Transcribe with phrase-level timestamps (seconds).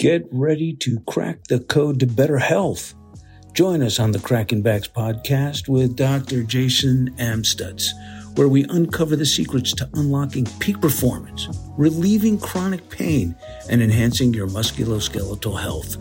[0.00, 2.94] Get ready to crack the code to better health.
[3.52, 6.42] Join us on the Cracking Backs podcast with Dr.
[6.42, 7.90] Jason Amstutz,
[8.34, 13.36] where we uncover the secrets to unlocking peak performance, relieving chronic pain,
[13.68, 15.98] and enhancing your musculoskeletal health.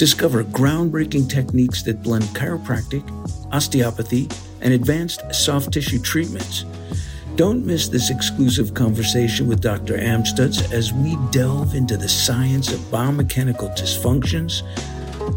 [0.00, 3.04] Discover groundbreaking techniques that blend chiropractic,
[3.52, 4.28] osteopathy,
[4.62, 6.64] and advanced soft tissue treatments
[7.38, 9.96] don't miss this exclusive conversation with Dr.
[9.96, 14.62] Amstutz as we delve into the science of biomechanical dysfunctions,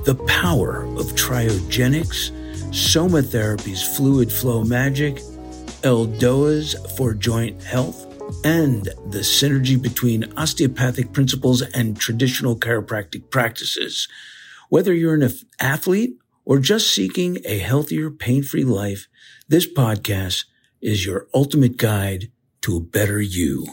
[0.06, 2.32] the power of cryogenics,
[2.72, 5.18] somatherapy's fluid flow magic,
[5.84, 8.08] ELDOA's for joint health,
[8.44, 14.08] and the synergy between osteopathic principles and traditional chiropractic practices.
[14.70, 19.08] Whether you're an athlete or just seeking a healthier, pain-free life,
[19.48, 20.46] this podcast
[20.82, 22.32] is your ultimate guide
[22.62, 23.68] to a better you.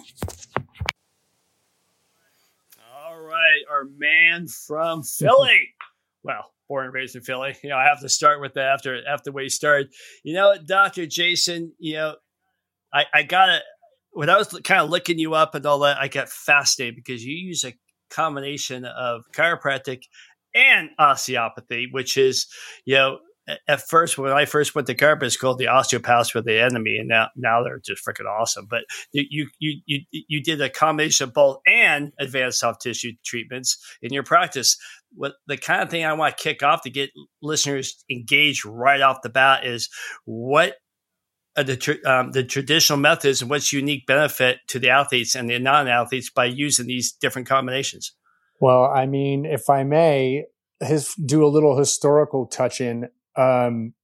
[2.94, 5.74] All right, our man from Philly.
[6.22, 7.56] well, born and raised in Philly.
[7.62, 9.88] You know, I have to start with that after after we started.
[10.22, 11.72] You know, Doctor Jason.
[11.78, 12.14] You know,
[12.92, 13.60] I I gotta
[14.12, 17.24] when I was kind of looking you up and all that, I got fascinated because
[17.24, 17.74] you use a
[18.10, 20.02] combination of chiropractic
[20.54, 22.46] and osteopathy, which is
[22.84, 23.18] you know
[23.66, 26.96] at first when I first went to chiropractic, it's called the osteopaths were the enemy,
[26.98, 28.66] and now now they're just freaking awesome.
[28.68, 33.78] But you you you you did a combination of both and advanced soft tissue treatments
[34.02, 34.76] in your practice.
[35.14, 37.10] What the kind of thing I want to kick off to get
[37.42, 39.88] listeners engaged right off the bat is
[40.24, 40.76] what
[41.56, 45.88] the um, the traditional methods and what's unique benefit to the athletes and the non
[45.88, 48.12] athletes by using these different combinations.
[48.60, 50.46] Well, I mean, if I may,
[50.80, 53.08] his, do a little historical touch in
[53.38, 53.94] um,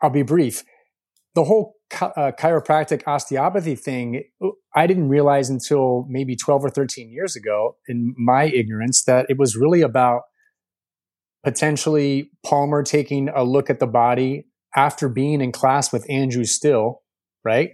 [0.00, 0.62] I'll be brief.
[1.34, 4.22] The whole uh, chiropractic osteopathy thing,
[4.74, 9.38] I didn't realize until maybe 12 or 13 years ago, in my ignorance, that it
[9.38, 10.22] was really about
[11.44, 14.46] potentially Palmer taking a look at the body
[14.76, 17.02] after being in class with Andrew Still,
[17.44, 17.70] right?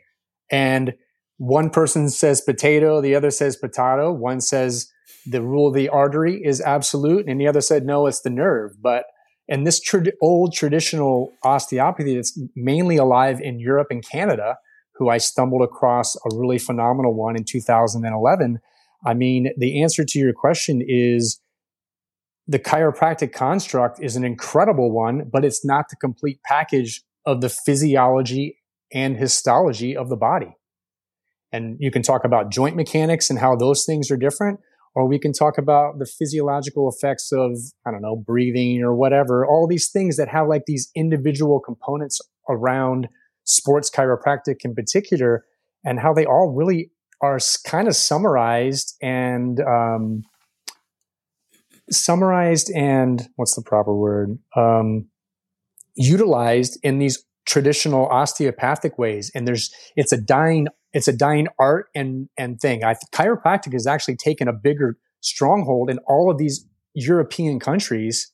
[0.51, 0.95] And
[1.37, 4.13] one person says potato, the other says potato.
[4.13, 4.91] One says
[5.25, 8.73] the rule of the artery is absolute, and the other said no, it's the nerve.
[8.83, 9.05] But
[9.51, 9.83] and this
[10.23, 14.57] old traditional osteopathy that's mainly alive in Europe and Canada,
[14.95, 18.61] who I stumbled across a really phenomenal one in 2011.
[19.05, 21.41] I mean, the answer to your question is
[22.47, 27.49] the chiropractic construct is an incredible one, but it's not the complete package of the
[27.49, 28.59] physiology
[28.93, 30.57] and histology of the body.
[31.53, 34.61] And you can talk about joint mechanics and how those things are different,
[34.95, 37.57] or we can talk about the physiological effects of,
[37.87, 42.21] I don't know, breathing or whatever, all these things that have like these individual components
[42.49, 43.09] around
[43.45, 45.45] sports chiropractic in particular,
[45.85, 46.91] and how they all really
[47.23, 50.23] are kind of summarized and, um,
[51.91, 54.39] summarized and what's the proper word?
[54.57, 55.09] Um,
[55.97, 59.31] utilized in these traditional osteopathic ways.
[59.35, 62.85] And there's, it's a dying it's a dying art and and thing.
[62.85, 68.33] I chiropractic has actually taken a bigger stronghold in all of these European countries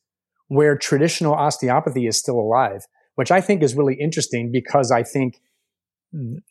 [0.49, 2.87] where traditional osteopathy is still alive,
[3.17, 5.41] which I think is really interesting because I think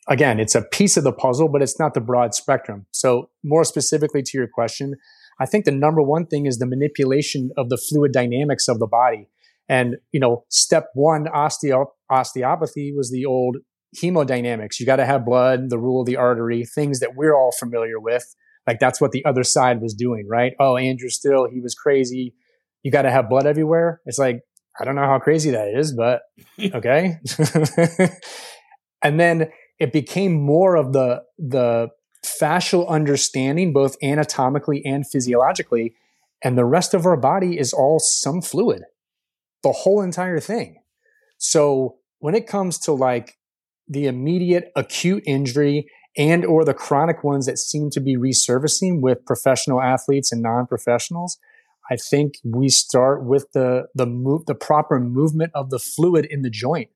[0.08, 2.86] again, it's a piece of the puzzle, but it's not the broad spectrum.
[2.92, 4.96] So more specifically to your question,
[5.40, 8.86] I think the number one thing is the manipulation of the fluid dynamics of the
[8.86, 9.28] body.
[9.68, 13.56] And, you know, step one osteo- osteopathy was the old
[13.94, 14.78] hemodynamics.
[14.78, 18.00] You got to have blood, the rule of the artery, things that we're all familiar
[18.00, 18.34] with.
[18.66, 20.54] Like that's what the other side was doing, right?
[20.58, 22.34] Oh, Andrew Still, he was crazy.
[22.82, 24.00] You got to have blood everywhere.
[24.06, 24.40] It's like,
[24.78, 26.22] I don't know how crazy that is, but
[26.74, 27.18] okay.
[29.02, 31.88] and then it became more of the, the
[32.24, 35.94] fascial understanding, both anatomically and physiologically.
[36.42, 38.82] And the rest of our body is all some fluid,
[39.62, 40.82] the whole entire thing.
[41.38, 43.35] So when it comes to like
[43.88, 45.86] the immediate acute injury
[46.16, 51.38] and or the chronic ones that seem to be resurfacing with professional athletes and non-professionals
[51.90, 56.42] i think we start with the the move the proper movement of the fluid in
[56.42, 56.88] the joint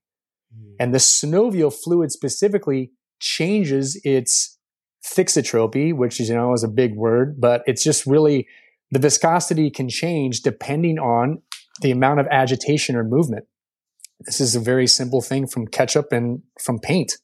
[0.57, 0.75] mm.
[0.79, 4.59] and the synovial fluid specifically changes its
[5.05, 8.47] thixotropy which is you know is a big word but it's just really
[8.91, 11.41] the viscosity can change depending on
[11.81, 13.47] the amount of agitation or movement
[14.21, 17.15] this is a very simple thing from ketchup and from paint.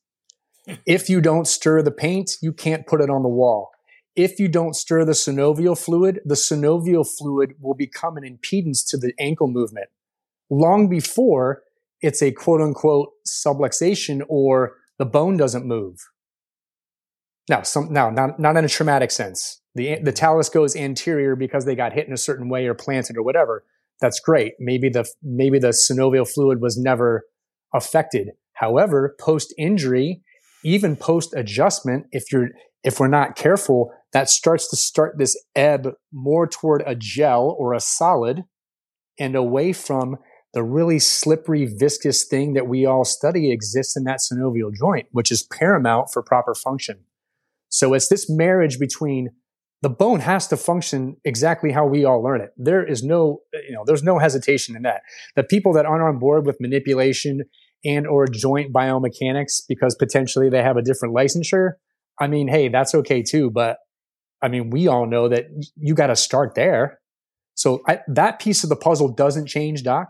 [0.87, 3.71] if you don't stir the paint, you can't put it on the wall.
[4.15, 8.97] If you don't stir the synovial fluid, the synovial fluid will become an impedance to
[8.97, 9.89] the ankle movement
[10.51, 11.63] long before
[12.01, 15.99] it's a quote unquote subluxation or the bone doesn't move.
[17.49, 19.61] Now, some, now, not, not in a traumatic sense.
[19.75, 23.17] the the talus goes anterior because they got hit in a certain way or planted
[23.17, 23.65] or whatever.
[24.01, 24.55] That's great.
[24.59, 27.25] Maybe the maybe the synovial fluid was never
[27.75, 28.31] affected.
[28.53, 30.23] However, post injury,
[30.65, 32.49] even post adjustment, if you're
[32.85, 37.75] if we're not careful, that starts to start this ebb more toward a gel or
[37.75, 38.45] a solid
[39.19, 40.17] and away from
[40.55, 45.31] the really slippery, viscous thing that we all study exists in that synovial joint, which
[45.31, 47.01] is paramount for proper function.
[47.69, 49.31] So it's this marriage between
[49.87, 52.51] the bone has to function exactly how we all learn it.
[52.57, 55.03] There is no, you know, there's no hesitation in that.
[55.37, 57.43] The people that aren't on board with manipulation
[57.85, 61.75] and or joint biomechanics because potentially they have a different licensure,
[62.21, 63.49] I mean, hey, that's okay too.
[63.49, 63.77] But
[64.43, 65.45] I mean, we all know that
[65.77, 66.99] you got to start there.
[67.55, 70.09] So I, that piece of the puzzle doesn't change, Doc.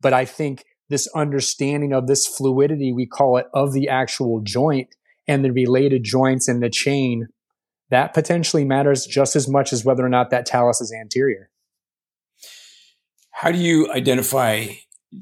[0.00, 4.94] But I think this understanding of this fluidity, we call it, of the actual joint
[5.26, 7.26] and the related joints in the chain,
[7.90, 11.50] that potentially matters just as much as whether or not that talus is anterior.
[13.30, 14.66] How do you identify,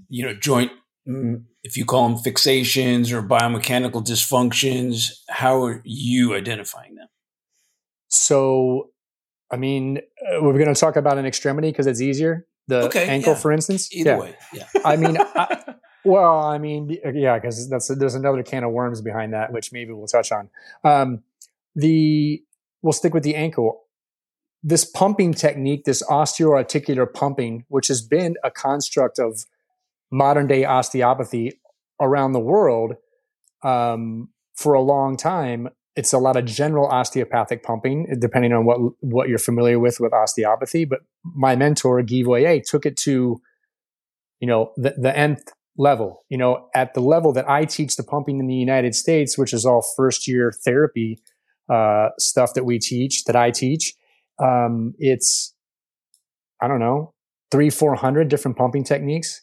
[0.08, 0.72] you know, joint,
[1.06, 5.12] mm, if you call them fixations or biomechanical dysfunctions?
[5.28, 7.08] How are you identifying them?
[8.08, 8.90] So,
[9.50, 13.08] I mean, uh, we're going to talk about an extremity because it's easier the okay,
[13.08, 13.38] ankle, yeah.
[13.38, 13.92] for instance.
[13.94, 14.18] Either yeah.
[14.18, 14.66] way, yeah.
[14.84, 15.74] I mean, I,
[16.04, 19.92] well, I mean, yeah, because that's there's another can of worms behind that, which maybe
[19.92, 20.50] we'll touch on.
[20.84, 21.22] Um,
[21.74, 22.42] the
[22.86, 23.82] we'll stick with the ankle.
[24.62, 29.44] This pumping technique, this osteoarticular pumping, which has been a construct of
[30.12, 31.60] modern day osteopathy
[32.00, 32.94] around the world
[33.64, 38.78] um, for a long time, it's a lot of general osteopathic pumping, depending on what
[39.00, 40.84] what you're familiar with with osteopathy.
[40.84, 43.40] But my mentor Guy Voyer took it to,
[44.38, 46.24] you know, the, the nth level.
[46.28, 49.52] You know, at the level that I teach the pumping in the United States, which
[49.52, 51.18] is all first year therapy
[51.68, 53.94] uh, stuff that we teach, that I teach.
[54.42, 55.54] Um, it's
[56.60, 57.12] I don't know
[57.50, 59.42] three four hundred different pumping techniques,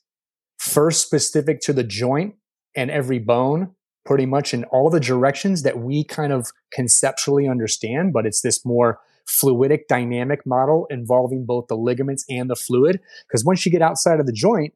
[0.57, 2.35] first specific to the joint
[2.75, 3.75] and every bone
[4.05, 8.65] pretty much in all the directions that we kind of conceptually understand, but it's this
[8.65, 12.99] more fluidic dynamic model involving both the ligaments and the fluid.
[13.27, 14.73] Because once you get outside of the joint,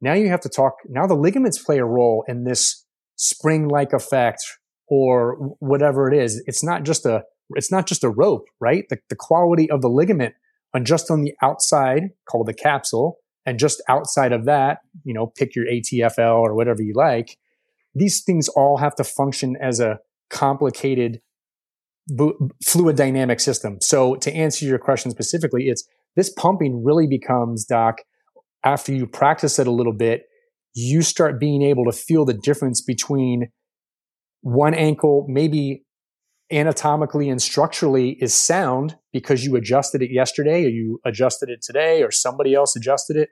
[0.00, 2.86] now you have to talk, now the ligaments play a role in this
[3.16, 4.42] spring like effect
[4.90, 6.42] or whatever it is.
[6.46, 8.84] It's not just a, it's not just a rope, right?
[8.90, 10.34] The, the quality of the ligament
[10.74, 15.26] on just on the outside called the capsule and just outside of that, you know,
[15.26, 17.38] pick your ATFL or whatever you like
[17.94, 19.98] these things all have to function as a
[20.28, 21.20] complicated
[22.64, 23.78] fluid dynamic system.
[23.80, 27.98] So to answer your question specifically, it's this pumping really becomes, Doc,
[28.64, 30.24] after you practice it a little bit,
[30.74, 33.50] you start being able to feel the difference between
[34.42, 35.84] one ankle, maybe
[36.52, 42.02] anatomically and structurally is sound because you adjusted it yesterday or you adjusted it today
[42.02, 43.28] or somebody else adjusted it.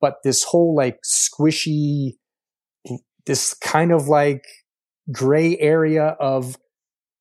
[0.00, 2.12] But this whole like squishy,
[3.26, 4.44] this kind of like
[5.10, 6.56] gray area of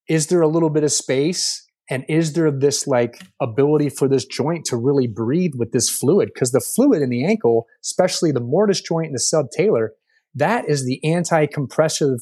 [0.07, 4.25] is there a little bit of space and is there this like ability for this
[4.25, 8.39] joint to really breathe with this fluid because the fluid in the ankle especially the
[8.39, 9.89] mortise joint and the subtalar
[10.35, 12.19] that is the anti-compressive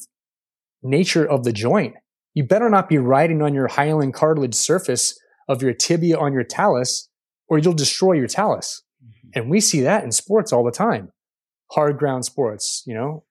[0.82, 1.94] nature of the joint
[2.34, 5.18] you better not be riding on your hyaline cartilage surface
[5.48, 7.08] of your tibia on your talus
[7.48, 9.28] or you'll destroy your talus mm-hmm.
[9.34, 11.10] and we see that in sports all the time
[11.72, 13.24] hard ground sports you know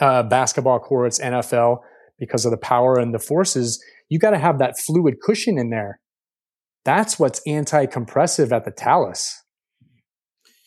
[0.00, 1.78] uh, basketball courts, NFL,
[2.18, 5.70] because of the power and the forces, you got to have that fluid cushion in
[5.70, 6.00] there.
[6.84, 9.42] That's what's anti compressive at the talus.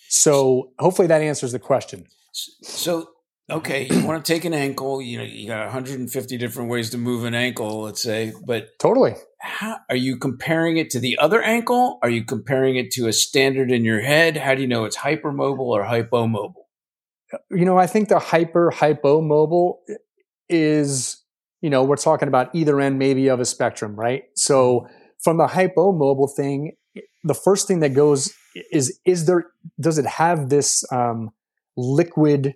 [0.09, 2.05] So hopefully that answers the question.
[2.33, 3.07] So,
[3.51, 6.97] okay, you want to take an ankle, you know, you got 150 different ways to
[6.97, 9.13] move an ankle, let's say, but totally.
[9.39, 11.99] How, are you comparing it to the other ankle?
[12.01, 14.37] Are you comparing it to a standard in your head?
[14.37, 16.53] How do you know it's hypermobile or hypomobile?
[17.49, 19.77] you know, I think the hyper hypomobile
[20.49, 21.23] is,
[21.61, 24.23] you know, we're talking about either end maybe of a spectrum, right?
[24.35, 24.87] So
[25.23, 26.75] from the hypomobile thing,
[27.23, 28.33] the first thing that goes
[28.71, 29.45] is is there
[29.79, 31.29] does it have this um,
[31.77, 32.55] liquid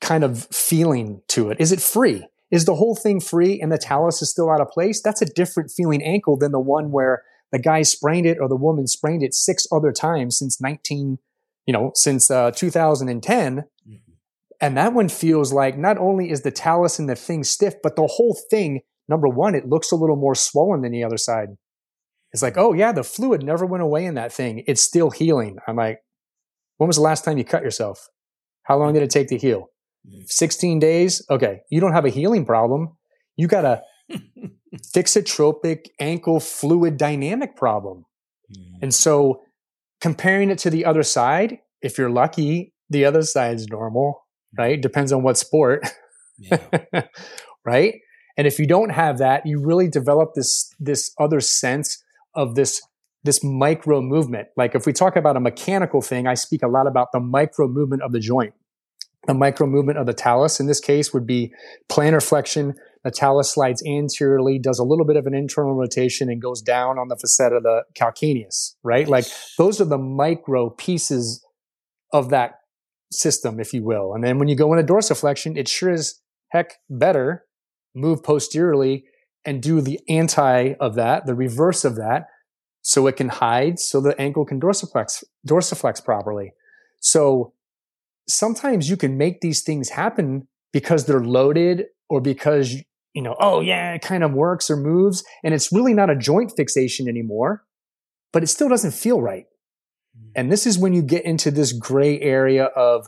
[0.00, 1.58] kind of feeling to it?
[1.60, 2.26] Is it free?
[2.50, 5.02] Is the whole thing free and the talus is still out of place?
[5.02, 7.22] That's a different feeling ankle than the one where
[7.52, 11.18] the guy sprained it or the woman sprained it six other times since 19
[11.66, 13.64] you know since uh, 2010
[14.60, 17.96] and that one feels like not only is the talus and the thing stiff, but
[17.96, 21.48] the whole thing, number one, it looks a little more swollen than the other side.
[22.32, 24.64] It's like, oh yeah, the fluid never went away in that thing.
[24.66, 25.58] It's still healing.
[25.68, 26.00] I'm like,
[26.78, 28.08] when was the last time you cut yourself?
[28.62, 29.68] How long did it take to heal?
[30.06, 30.28] Mm.
[30.28, 31.24] 16 days?
[31.30, 31.60] Okay.
[31.70, 32.96] You don't have a healing problem.
[33.36, 33.82] You got a
[34.94, 38.04] thixotropic ankle fluid dynamic problem.
[38.52, 38.82] Mm.
[38.82, 39.40] And so
[40.00, 44.26] comparing it to the other side, if you're lucky, the other side's normal,
[44.58, 44.80] right?
[44.80, 45.86] Depends on what sport.
[46.38, 46.58] Yeah.
[47.64, 47.94] right?
[48.36, 52.02] And if you don't have that, you really develop this this other sense
[52.34, 52.82] of this
[53.22, 54.48] this micro movement.
[54.56, 57.68] Like if we talk about a mechanical thing, I speak a lot about the micro
[57.68, 58.52] movement of the joint.
[59.26, 61.52] The micro movement of the talus in this case would be
[61.90, 62.74] plantar flexion.
[63.04, 66.98] The talus slides anteriorly, does a little bit of an internal rotation, and goes down
[66.98, 69.08] on the facet of the calcaneus, right?
[69.08, 69.26] Like
[69.58, 71.44] those are the micro pieces
[72.12, 72.60] of that
[73.12, 74.14] system, if you will.
[74.14, 77.44] And then when you go into dorsiflexion, it sure is heck better
[77.94, 79.04] move posteriorly
[79.44, 82.26] and do the anti of that, the reverse of that,
[82.82, 86.52] so it can hide, so the ankle can dorsiflex, dorsiflex properly.
[87.00, 87.52] So
[88.28, 92.74] sometimes you can make these things happen because they're loaded or because,
[93.14, 95.24] you know, oh yeah, it kind of works or moves.
[95.42, 97.64] And it's really not a joint fixation anymore,
[98.32, 99.46] but it still doesn't feel right.
[100.16, 100.30] Hmm.
[100.34, 103.06] And this is when you get into this gray area of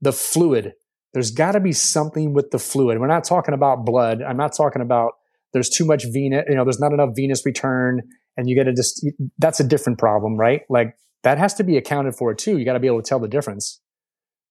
[0.00, 0.74] the fluid.
[1.14, 3.00] There's got to be something with the fluid.
[3.00, 4.22] We're not talking about blood.
[4.22, 5.12] I'm not talking about
[5.52, 8.02] there's too much venous, you know, there's not enough venous return
[8.36, 9.04] and you get to just,
[9.38, 10.62] that's a different problem, right?
[10.68, 10.94] Like
[11.24, 12.58] that has to be accounted for too.
[12.58, 13.80] You got to be able to tell the difference.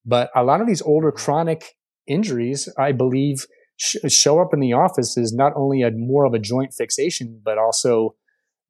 [0.08, 1.76] But a lot of these older chronic
[2.08, 3.46] injuries, I believe,
[3.76, 7.42] sh- show up in the office is not only a more of a joint fixation,
[7.44, 8.16] but also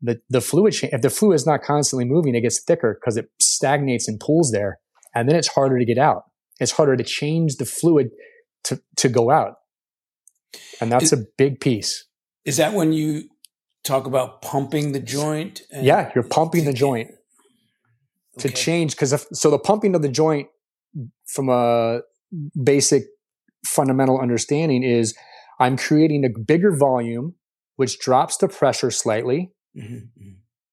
[0.02, 0.74] the, the fluid.
[0.74, 4.20] Cha- if the fluid is not constantly moving, it gets thicker because it stagnates and
[4.20, 4.80] pools there.
[5.14, 6.24] And then it's harder to get out.
[6.60, 8.10] It's harder to change the fluid
[8.66, 9.56] to, to go out.
[10.82, 12.06] And that's is, a big piece.
[12.46, 13.30] Is that when you
[13.84, 15.62] talk about pumping the joint?
[15.72, 17.12] yeah, you're pumping the joint
[18.40, 18.50] okay.
[18.50, 18.96] to change.
[18.96, 20.48] Because so the pumping of the joint
[21.26, 22.02] from a
[22.62, 23.04] basic
[23.66, 25.16] fundamental understanding is
[25.60, 27.36] I'm creating a bigger volume,
[27.76, 29.52] which drops the pressure slightly.
[29.78, 30.32] Mm-hmm, mm-hmm.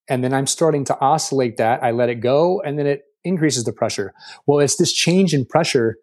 [0.09, 1.83] And then I'm starting to oscillate that.
[1.83, 4.13] I let it go and then it increases the pressure.
[4.47, 5.97] Well, it's this change in pressure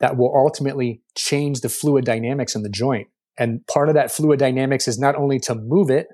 [0.00, 3.08] that will ultimately change the fluid dynamics in the joint.
[3.38, 6.08] And part of that fluid dynamics is not only to move it,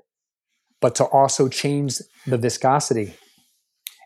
[0.79, 3.13] but to also change the viscosity.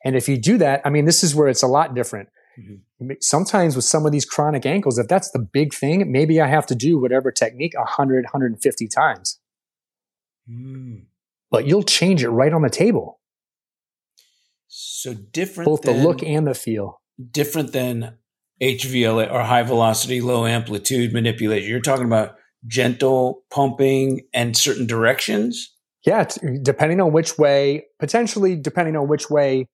[0.04, 2.30] And if you do that, I mean, this is where it's a lot different.
[2.60, 2.76] Mm-hmm.
[3.22, 6.66] Sometimes with some of these chronic ankles, if that's the big thing, maybe I have
[6.68, 9.40] to do whatever technique 100, 150 times.
[10.50, 11.06] Mm.
[11.52, 13.20] But you'll change it right on the table.
[14.68, 17.02] So different both than, the look and the feel.
[17.32, 18.18] Different than
[18.62, 21.70] HVLA or high velocity, low amplitude manipulation.
[21.70, 22.36] You're talking about
[22.66, 25.76] gentle pumping and certain directions?
[26.06, 26.26] Yeah,
[26.62, 29.68] depending on which way, potentially depending on which way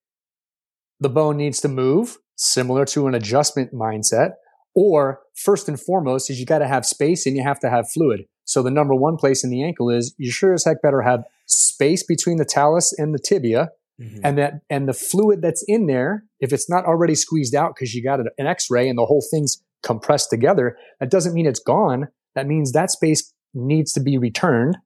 [0.99, 4.31] the bone needs to move, similar to an adjustment mindset.
[4.75, 7.89] Or first and foremost is you got to have space and you have to have
[7.91, 8.25] fluid.
[8.45, 11.25] So the number one place in the ankle is you sure as heck better have
[11.45, 13.69] space between the talus and the tibia.
[14.01, 14.21] Mm-hmm.
[14.23, 17.93] And that, and the fluid that's in there, if it's not already squeezed out because
[17.93, 22.07] you got an x-ray and the whole thing's compressed together, that doesn't mean it's gone.
[22.33, 24.77] That means that space needs to be returned.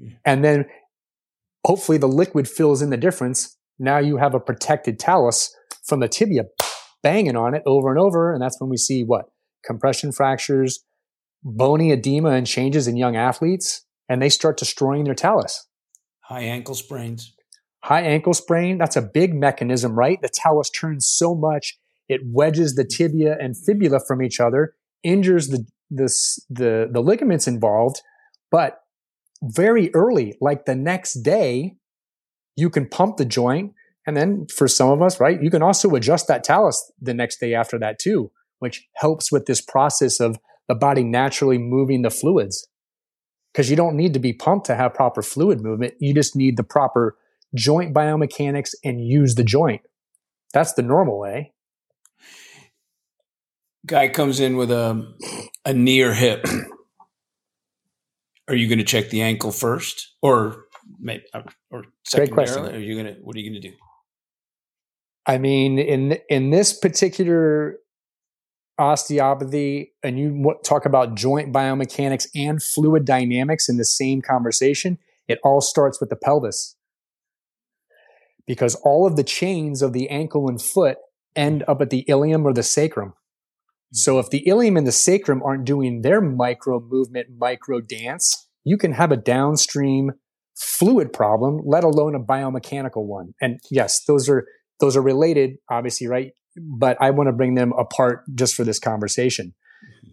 [0.00, 0.14] Mm-hmm.
[0.24, 0.66] And then
[1.64, 3.56] hopefully the liquid fills in the difference.
[3.78, 6.44] Now you have a protected talus from the tibia
[7.02, 8.32] banging on it over and over.
[8.32, 9.26] And that's when we see what?
[9.64, 10.84] Compression fractures,
[11.42, 15.66] bony edema and changes in young athletes, and they start destroying their talus.
[16.20, 17.34] High ankle sprains.
[17.84, 20.20] High ankle sprain, that's a big mechanism, right?
[20.20, 21.78] The talus turns so much,
[22.08, 26.12] it wedges the tibia and fibula from each other, injures the, the,
[26.50, 28.02] the, the ligaments involved.
[28.50, 28.80] But
[29.42, 31.76] very early, like the next day,
[32.56, 33.72] you can pump the joint
[34.08, 37.40] and then for some of us, right, you can also adjust that talus the next
[37.40, 42.08] day after that too, which helps with this process of the body naturally moving the
[42.08, 42.66] fluids.
[43.52, 45.92] Because you don't need to be pumped to have proper fluid movement.
[46.00, 47.18] You just need the proper
[47.54, 49.82] joint biomechanics and use the joint.
[50.54, 51.52] That's the normal way.
[53.84, 55.06] Guy comes in with a
[55.66, 56.46] a near hip.
[58.48, 60.64] Are you going to check the ankle first, or
[60.98, 61.24] maybe,
[61.70, 62.74] or secondarily?
[62.74, 63.20] Are you going to?
[63.20, 63.74] What are you going to do?
[65.28, 67.76] I mean, in in this particular
[68.78, 75.38] osteopathy, and you talk about joint biomechanics and fluid dynamics in the same conversation, it
[75.44, 76.76] all starts with the pelvis.
[78.46, 80.96] Because all of the chains of the ankle and foot
[81.36, 83.10] end up at the ilium or the sacrum.
[83.10, 83.12] Hmm.
[83.92, 88.78] So if the ilium and the sacrum aren't doing their micro movement, micro dance, you
[88.78, 90.12] can have a downstream
[90.56, 93.34] fluid problem, let alone a biomechanical one.
[93.40, 94.46] And yes, those are
[94.80, 96.32] those are related, obviously, right?
[96.56, 99.54] But I want to bring them apart just for this conversation.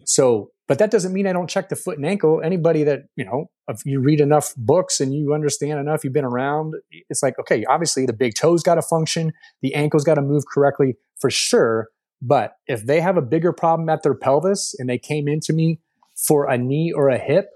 [0.04, 2.40] So But that doesn't mean I don't check the foot and ankle.
[2.42, 6.24] Anybody that, you know, if you read enough books and you understand enough, you've been
[6.24, 6.74] around,
[7.08, 9.32] it's like, okay, obviously the big toe's got to function,
[9.62, 11.88] the ankle's got to move correctly for sure.
[12.20, 15.80] But if they have a bigger problem at their pelvis and they came into me
[16.16, 17.48] for a knee or a hip,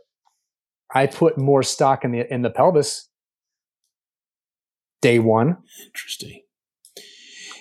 [0.95, 3.09] I put more stock in the in the pelvis
[5.01, 5.57] day one.
[5.87, 6.43] Interesting.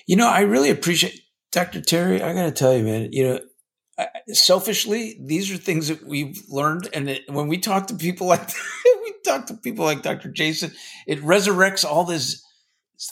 [0.09, 1.81] You know, I really appreciate Dr.
[1.81, 2.19] Terry.
[2.19, 3.09] I got to tell you, man.
[3.11, 7.93] You know, selfishly, these are things that we've learned, and it, when we talk to
[7.93, 8.41] people like
[9.03, 10.31] we talk to people like Dr.
[10.31, 10.71] Jason,
[11.05, 12.43] it resurrects all this.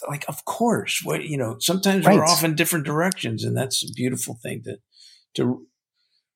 [0.08, 1.58] Like, of course, what you know.
[1.60, 2.16] Sometimes right.
[2.16, 4.78] we're off in different directions, and that's a beautiful thing to
[5.36, 5.68] to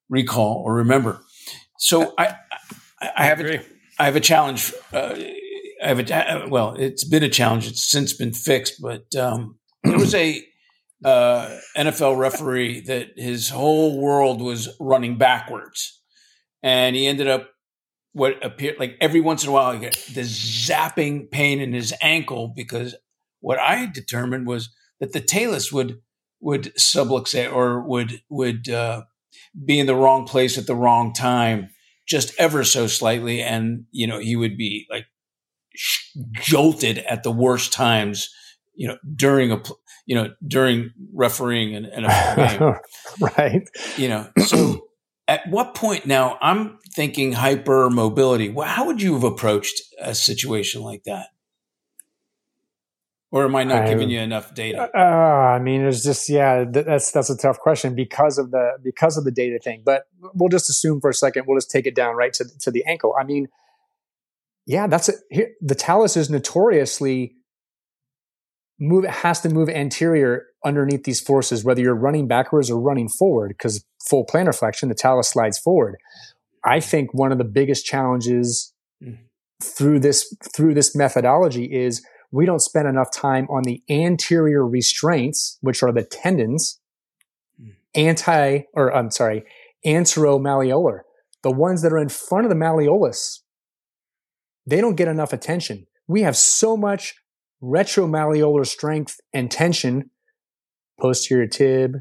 [0.09, 1.23] recall or remember.
[1.81, 2.37] So I
[3.00, 3.61] I, I have a,
[3.99, 4.73] I have a challenge.
[4.92, 5.16] Uh,
[5.83, 7.66] I have a well, it's been a challenge.
[7.66, 10.40] It's since been fixed, but um, there was a
[11.04, 16.00] uh, NFL referee that his whole world was running backwards,
[16.62, 17.50] and he ended up
[18.12, 21.94] what appeared like every once in a while he get this zapping pain in his
[22.02, 22.94] ankle because
[23.40, 24.68] what I had determined was
[25.00, 25.99] that the talus would
[26.40, 29.02] would subluxate or would would uh,
[29.64, 31.71] be in the wrong place at the wrong time
[32.06, 33.40] just ever so slightly.
[33.40, 35.06] And you know he would be like
[36.32, 38.28] jolted at the worst times
[38.75, 39.62] you know during a
[40.12, 42.78] you know, during refereeing an NFL game.
[43.38, 43.66] right.
[43.97, 44.88] You know, so
[45.26, 48.50] at what point now I'm thinking hyper mobility.
[48.50, 51.28] Well, how would you have approached a situation like that?
[53.31, 54.90] Or am I not I, giving you enough data?
[54.95, 59.16] Uh, I mean, it's just yeah, that's that's a tough question because of the because
[59.16, 59.81] of the data thing.
[59.83, 60.02] But
[60.35, 62.85] we'll just assume for a second, we'll just take it down right to to the
[62.85, 63.14] ankle.
[63.19, 63.49] I mean,
[64.66, 65.54] yeah, that's it.
[65.62, 67.37] The talus is notoriously
[68.83, 73.09] move it has to move anterior underneath these forces, whether you're running backwards or running
[73.09, 75.97] forward, because full plantar flexion, the talus slides forward.
[76.65, 79.19] I think one of the biggest challenges mm.
[79.62, 85.59] through this through this methodology is we don't spend enough time on the anterior restraints,
[85.61, 86.81] which are the tendons,
[87.62, 87.75] mm.
[87.95, 89.45] anti or I'm sorry,
[89.87, 91.00] anteromalleolar,
[91.43, 93.39] the ones that are in front of the malleolus.
[94.67, 95.87] They don't get enough attention.
[96.09, 97.15] We have so much
[97.63, 100.11] retromalleolar strength and tension,
[101.01, 101.99] posterior tib,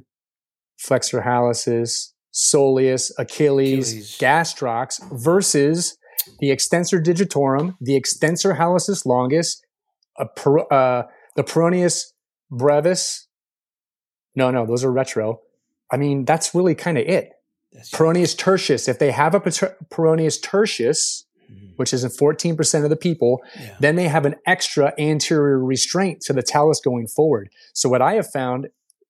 [0.77, 4.17] flexor hallucis, soleus, Achilles, Achilles.
[5.11, 5.97] versus
[6.39, 9.61] the extensor digitorum, the extensor hallucis longus,
[10.35, 11.03] per, uh,
[11.35, 12.13] the peroneus
[12.49, 13.27] brevis.
[14.35, 15.41] No, no, those are retro.
[15.91, 17.29] I mean, that's really kind of it.
[17.73, 18.87] That's peroneus tertius.
[18.87, 21.25] If they have a peroneus tertius,
[21.81, 23.75] which is in 14% of the people, yeah.
[23.79, 27.49] then they have an extra anterior restraint to the talus going forward.
[27.73, 28.67] So what I have found,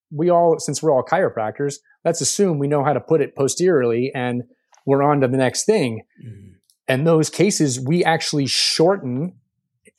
[0.09, 4.09] we all, since we're all chiropractors, let's assume we know how to put it posteriorly
[4.15, 4.43] and
[4.85, 6.03] we're on to the next thing.
[6.25, 6.47] Mm-hmm.
[6.87, 9.33] And those cases, we actually shorten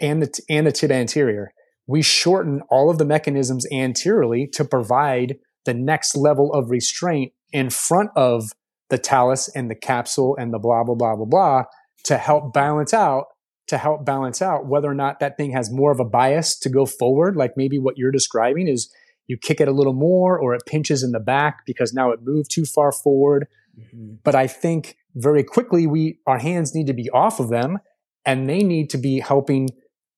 [0.00, 1.52] and the, and the tib anterior.
[1.86, 7.68] We shorten all of the mechanisms anteriorly to provide the next level of restraint in
[7.68, 8.52] front of
[8.88, 11.64] the talus and the capsule and the blah, blah, blah, blah, blah
[12.04, 13.26] to help balance out
[13.68, 16.68] to help balance out whether or not that thing has more of a bias to
[16.68, 17.36] go forward.
[17.36, 18.92] Like maybe what you're describing is
[19.28, 22.20] you kick it a little more or it pinches in the back because now it
[22.22, 23.46] moved too far forward.
[23.78, 24.16] Mm-hmm.
[24.22, 27.78] but i think very quickly we our hands need to be off of them
[28.26, 29.70] and they need to be helping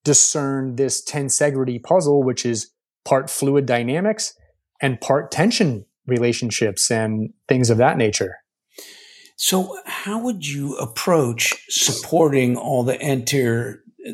[0.03, 2.73] discern this tensegrity puzzle which is
[3.05, 4.35] part fluid dynamics
[4.83, 8.38] and part tension relationships and things of that nature
[9.37, 14.12] so, how would you approach supporting all the anterior uh,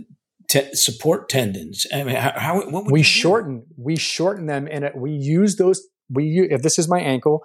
[0.49, 1.87] te- support tendons?
[1.93, 3.67] I mean, how, how what would we shorten?
[3.77, 5.83] We shorten them, and we use those.
[6.09, 7.45] We if this is my ankle,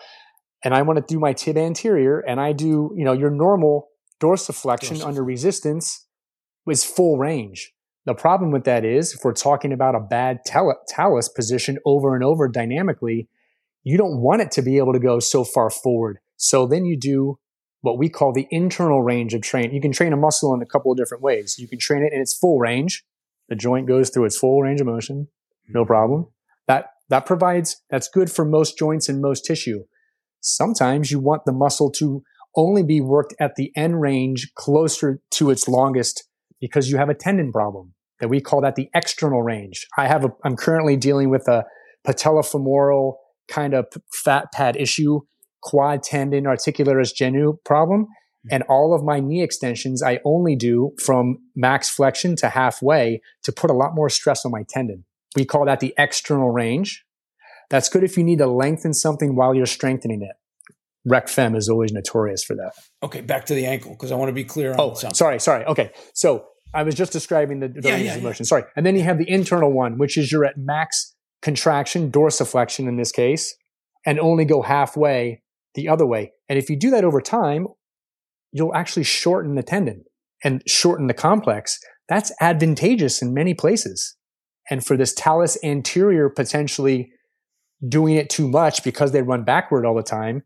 [0.64, 3.90] and I want to do my tib anterior, and I do you know your normal
[4.22, 6.08] dorsiflexion Dorsif- under resistance
[6.70, 7.74] is full range.
[8.06, 12.16] The problem with that is if we're talking about a bad tal- talus position over
[12.16, 13.28] and over dynamically,
[13.84, 16.20] you don't want it to be able to go so far forward.
[16.38, 17.40] So then you do
[17.86, 19.72] what we call the internal range of train.
[19.72, 21.56] You can train a muscle in a couple of different ways.
[21.60, 23.06] You can train it in its full range.
[23.48, 25.28] The joint goes through its full range of motion.
[25.70, 25.88] No mm-hmm.
[25.88, 26.28] problem.
[26.68, 29.84] That, that provides, that's good for most joints and most tissue.
[30.42, 32.24] Sometimes you want the muscle to
[32.56, 36.28] only be worked at the end range closer to its longest
[36.60, 39.86] because you have a tendon problem that we call that the external range.
[39.96, 41.66] I have a, I'm currently dealing with a
[42.08, 43.14] patellofemoral
[43.48, 45.20] kind of fat pad issue
[45.62, 48.06] quad tendon articularis genu problem.
[48.44, 48.48] Hmm.
[48.52, 53.52] And all of my knee extensions, I only do from max flexion to halfway to
[53.52, 55.06] put a lot more stress on my tendon.
[55.36, 57.04] We call that the external range.
[57.70, 60.36] That's good if you need to lengthen something while you're strengthening it.
[61.08, 62.74] rec fem is always notorious for that.
[63.04, 65.16] Okay, back to the ankle because I want to be clear on Oh, something.
[65.16, 65.66] sorry, sorry.
[65.66, 68.28] Okay, so I was just describing the, the Yeah, range yeah, of yeah.
[68.30, 68.46] motion.
[68.46, 72.88] Sorry, and then you have the internal one, which is you're at max contraction, dorsiflexion
[72.88, 73.56] in this case,
[74.06, 75.42] and only go halfway
[75.76, 76.32] the other way.
[76.50, 77.68] And if you do that over time,
[78.52, 80.06] you'll actually shorten the tendon
[80.44, 81.80] and shorten the complex.
[82.08, 84.16] That's advantageous in many places.
[84.70, 87.12] And for this talus anterior potentially
[87.88, 90.44] doing it too much because they run backward all the time,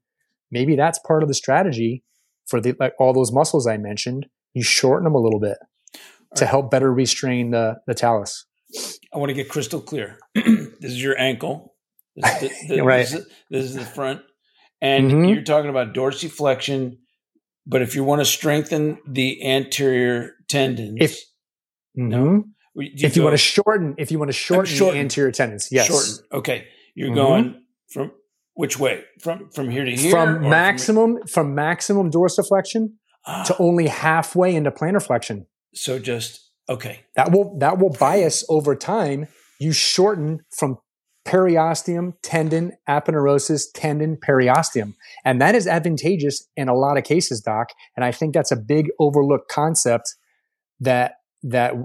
[0.51, 2.03] maybe that's part of the strategy
[2.47, 4.25] for the like all those muscles I mentioned.
[4.53, 5.57] You shorten them a little bit
[6.35, 6.49] to right.
[6.49, 8.45] help better restrain the the talus.
[9.13, 10.17] I want to get crystal clear.
[10.35, 11.75] this is your ankle.
[12.15, 12.99] This is the, the- Right.
[12.99, 14.21] This is, this is the front,
[14.81, 15.33] and Mhm.
[15.33, 16.97] you're talking about dorsiflexion.
[17.65, 21.19] But if you want to strengthen the anterior tendons, If-
[21.95, 22.43] No.
[22.75, 24.95] you If you want to shorten, if you want to shorten, shorten.
[24.95, 27.15] the anterior tendons, yes, shorten, okay, you're Mhm.
[27.15, 27.61] going
[27.91, 28.11] from
[28.53, 29.03] which way?
[29.21, 32.93] From from here to here, from maximum from maximum dorsiflexion
[33.25, 35.45] Ah, to only halfway into plantar flexion.
[35.73, 37.01] so just okay.
[37.15, 39.27] That will that will bias over time.
[39.59, 40.77] You shorten from
[41.29, 44.95] periosteum, tendon, aponeurosis, tendon, periosteum.
[45.23, 47.69] And that is advantageous in a lot of cases, Doc.
[47.95, 50.15] And I think that's a big overlooked concept
[50.79, 51.75] that that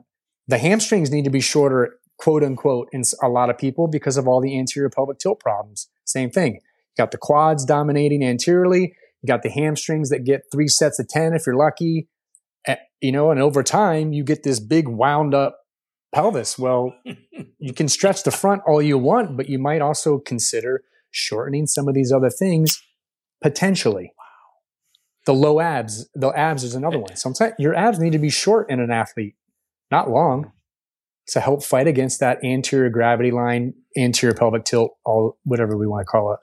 [0.49, 4.27] the hamstrings need to be shorter, quote unquote, in a lot of people because of
[4.27, 5.89] all the anterior pelvic tilt problems.
[6.05, 6.55] Same thing.
[6.55, 8.95] You got the quads dominating anteriorly.
[9.23, 12.09] You got the hamstrings that get three sets of 10 if you're lucky.
[13.01, 15.59] You know, and over time you get this big wound up
[16.15, 16.59] pelvis.
[16.59, 16.95] Well,
[17.59, 21.89] you can stretch the front all you want, but you might also consider shortening some
[21.89, 22.81] of these other things
[23.43, 24.13] potentially.
[25.27, 27.17] The low abs, the abs is another one.
[27.17, 29.35] Sometimes your abs need to be short in an athlete,
[29.91, 30.53] not long,
[31.29, 36.03] to help fight against that anterior gravity line, anterior pelvic tilt, all whatever we want
[36.03, 36.41] to call it.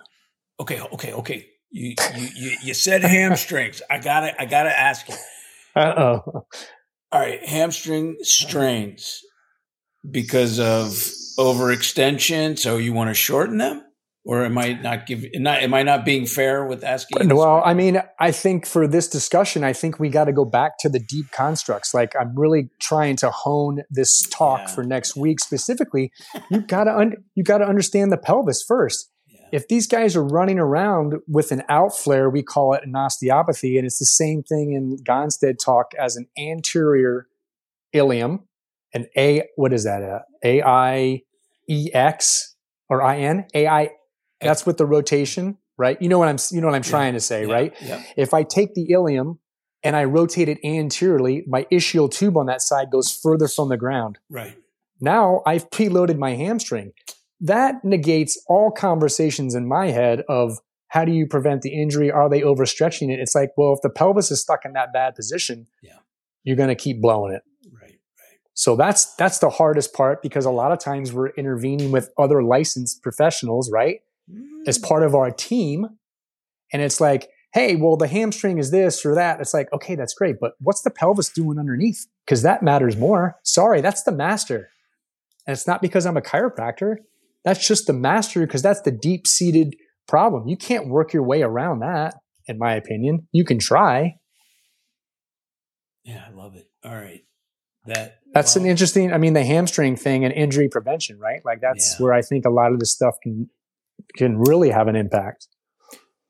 [0.59, 1.47] Okay, okay, okay.
[1.69, 3.81] You you you, you said hamstrings.
[3.89, 5.15] I gotta I gotta ask you.
[5.73, 6.45] Uh oh.
[7.13, 9.23] All right, hamstring strains
[10.09, 10.87] because of
[11.37, 12.57] overextension.
[12.57, 13.83] So you want to shorten them,
[14.25, 15.25] or am I not give?
[15.35, 17.29] Not am I not being fair with asking?
[17.35, 20.73] Well, I mean, I think for this discussion, I think we got to go back
[20.79, 21.93] to the deep constructs.
[21.93, 24.67] Like, I'm really trying to hone this talk Yeah.
[24.67, 26.11] for next week specifically.
[26.49, 29.09] You got to un- you got to understand the pelvis first.
[29.51, 33.77] If these guys are running around with an out flare, we call it an osteopathy,
[33.77, 37.27] and it's the same thing in Gonstead talk as an anterior
[37.91, 38.47] ilium,
[38.93, 39.43] an A.
[39.55, 40.01] What is that?
[40.01, 41.21] A A I
[41.69, 42.55] E X
[42.89, 43.89] or I N A I.
[44.41, 46.01] That's with the rotation, right?
[46.01, 46.89] You know what I'm you know what I'm Yeah.
[46.89, 47.73] trying to say, Yeah, right?
[47.81, 48.03] Yeah.
[48.17, 49.39] If I take the ilium
[49.83, 53.77] and I rotate it anteriorly, my ischial tube on that side goes further from the
[53.77, 54.19] ground.
[54.29, 54.57] Right.
[54.99, 56.93] Now I've preloaded my hamstring.
[57.39, 62.11] That negates all conversations in my head of how do you prevent the injury?
[62.11, 63.19] Are they overstretching it?
[63.19, 65.93] It's like, well, if the pelvis is stuck in that bad position, Yeah.
[66.43, 67.41] you're going to keep blowing it.
[68.53, 72.43] So that's that's the hardest part because a lot of times we're intervening with other
[72.43, 73.99] licensed professionals, right?
[74.67, 74.83] As Mm.
[74.87, 75.87] part of our team.
[76.73, 79.41] And it's like, hey, well, the hamstring is this or that.
[79.41, 80.37] It's like, okay, that's great.
[80.39, 82.07] But what's the pelvis doing underneath?
[82.25, 83.37] Because that matters more.
[83.43, 84.69] Sorry, that's the master.
[85.47, 86.97] And it's not because I'm a chiropractor.
[87.43, 89.75] That's just the master because that's the deep seated
[90.07, 90.47] problem.
[90.47, 92.15] You can't work your way around that,
[92.47, 93.27] in my opinion.
[93.31, 94.15] You can try.
[96.03, 96.69] Yeah, I love it.
[96.83, 97.23] All right.
[97.85, 101.41] That That's an interesting, I mean, the hamstring thing and injury prevention, right?
[101.43, 102.03] Like that's Yeah.
[102.03, 103.49] where I think a lot of this stuff can
[104.17, 105.47] can really have an impact.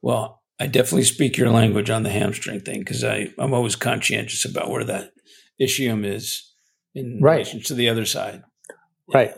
[0.01, 4.45] Well, I definitely speak your language on the hamstring thing because I I'm always conscientious
[4.45, 5.11] about where that
[5.61, 6.51] ischium is
[6.95, 7.37] in Right.
[7.37, 8.43] relation to the other side.
[9.13, 9.33] Right.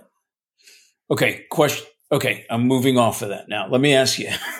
[1.12, 1.45] Okay.
[1.49, 1.86] Question.
[2.12, 3.67] Okay, I'm moving off of that now.
[3.67, 4.30] Let me ask you.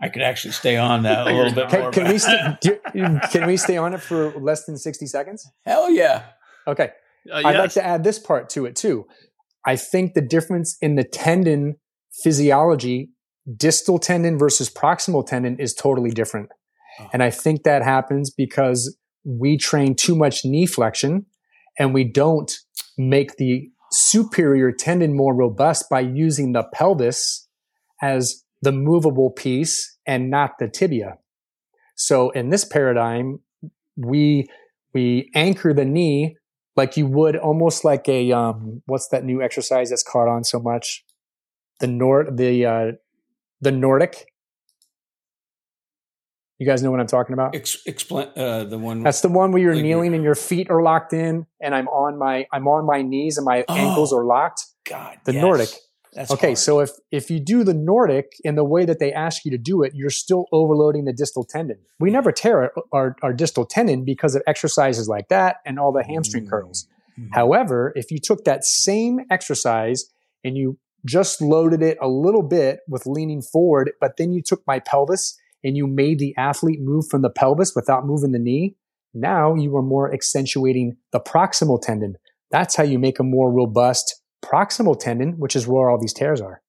[0.00, 1.90] I could actually stay on that a little bit more.
[1.92, 2.60] Can, can we st-
[3.30, 5.48] can we stay on it for less than 60 seconds?
[5.64, 6.24] Hell yeah.
[6.66, 6.90] Okay.
[7.30, 9.06] Uh, I'd like to add this part to it too.
[9.66, 11.76] I think the difference in the tendon
[12.22, 13.10] physiology,
[13.56, 16.50] distal tendon versus proximal tendon, is totally different.
[17.00, 17.08] Oh.
[17.12, 21.26] And I think that happens because we train too much knee flexion
[21.78, 22.52] and we don't
[22.98, 27.46] make the superior tendon more robust by using the pelvis
[28.02, 31.18] as the movable piece and not the tibia.
[31.94, 33.40] So in this paradigm,
[33.96, 34.48] we
[34.94, 36.36] we anchor the knee
[36.76, 40.58] like you would almost like a um what's that new exercise that's caught on so
[40.60, 41.04] much
[41.80, 42.92] the nord the uh
[43.60, 44.26] the nordic
[46.58, 49.02] you guys know what i'm talking about Ex- explain uh, the one.
[49.02, 51.74] that's the one where you're Like kneeling you're- and your feet are locked in and
[51.74, 53.74] i'm on my i'm on my knees and my Oh.
[53.74, 55.18] ankles are locked God.
[55.24, 55.42] the yes.
[55.42, 55.68] nordic
[56.14, 56.58] That's okay, hard.
[56.58, 59.58] so if if you do the Nordic in the way that they ask you to
[59.58, 61.78] do it, you're still overloading the distal tendon.
[62.00, 66.04] We never tear our, our, distal tendon because of exercises like that and all the
[66.04, 66.50] hamstring Mm.
[66.50, 66.86] curls.
[67.18, 67.28] Mhm.
[67.32, 70.04] However, if you took that same exercise
[70.44, 74.62] and you just loaded it a little bit with leaning forward, but then you took
[74.66, 78.76] my pelvis and you made the athlete move from the pelvis without moving the knee,
[79.14, 82.16] now you are more accentuating the proximal tendon.
[82.50, 86.40] That's how you make a more robust proximal tendon, which is where all these tears
[86.40, 86.60] are.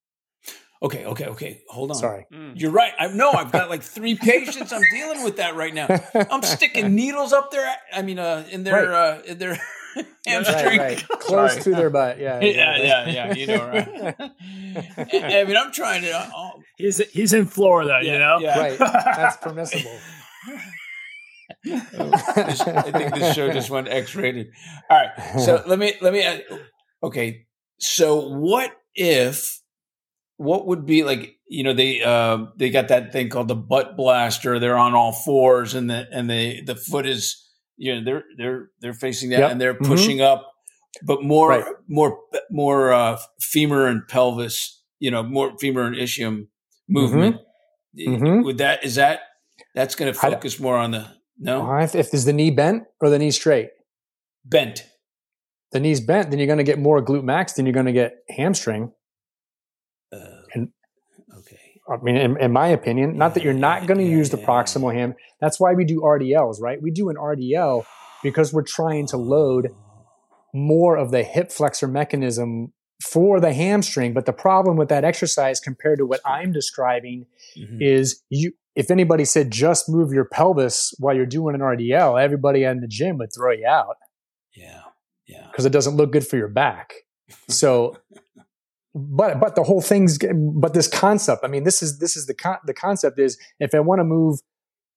[0.84, 1.62] okay, okay, okay.
[1.70, 1.96] Hold on.
[1.98, 2.26] Sorry.
[2.32, 2.60] Mm.
[2.60, 2.92] You're right.
[3.00, 3.32] I know.
[3.32, 4.72] I've got like three patients.
[4.74, 5.88] I'm dealing with that right now.
[6.14, 7.74] I'm sticking needles up there.
[7.94, 9.58] I mean, uh, in their uh, in their
[10.28, 10.80] hamstring.
[10.80, 11.08] Right, right.
[11.20, 12.20] Close to their butt.
[12.20, 12.40] Yeah.
[12.42, 13.34] Yeah, yeah, yeah.
[13.34, 14.16] You know, right?
[14.18, 16.12] I I mean, I'm trying to.
[16.12, 18.40] Uh, He's he's in Florida, you know.
[18.42, 18.60] yeah.
[18.60, 18.78] Right.
[18.80, 19.96] That's permissible.
[21.66, 24.48] I think this show just went X-rated.
[24.90, 26.26] All right, so let me let me.
[27.04, 27.46] Okay,
[27.84, 29.60] so what if?
[30.38, 31.36] What would be like?
[31.48, 34.60] You know, they uh, they got that thing called the butt blaster.
[34.60, 37.40] They're on all fours, and the and the the foot is
[37.78, 39.52] you know they're they're they're facing that, Yep.
[39.52, 39.86] and they're Mhm.
[39.88, 40.52] pushing up,
[41.04, 41.66] but more Right.
[41.88, 42.20] more
[42.50, 44.82] more uh, femur and pelvis.
[45.00, 46.48] You know, more femur and ischium
[46.90, 47.38] movement.
[48.00, 48.44] Mhm.
[48.44, 49.20] Would that is that
[49.76, 51.06] that's going to focus more on the
[51.38, 53.70] no If, if is the knee bent or the knee straight?
[54.46, 54.88] bent.
[55.74, 57.92] The knee's bent, then you're going to get more glute max than you're going to
[57.92, 58.92] get hamstring.
[60.12, 60.18] Uh,
[60.54, 60.70] And-
[61.40, 61.58] okay.
[61.90, 64.38] I mean, in, in my opinion, not that you're not going to Yeah, use the
[64.38, 65.16] yeah, proximal ham.
[65.42, 66.82] That's why we do RDLs, right?
[66.82, 67.86] We do an RDL
[68.22, 69.70] because we're trying to load
[70.54, 72.72] more of the hip flexor mechanism
[73.04, 74.14] for the hamstring.
[74.14, 77.26] But the problem with that exercise compared to what I'm describing
[77.58, 77.82] Mhm.
[77.82, 82.64] is you if anybody said just move your pelvis while you're doing an RDL, everybody
[82.64, 83.98] in the gym would throw you out
[84.56, 84.83] Yeah.
[85.28, 85.48] Yeah.
[85.52, 86.94] because it doesn't look good for your back.
[87.50, 87.98] So
[88.96, 92.34] but but the whole thing's but this concept, I mean this is this is the
[92.34, 94.40] con- the concept is if I want to move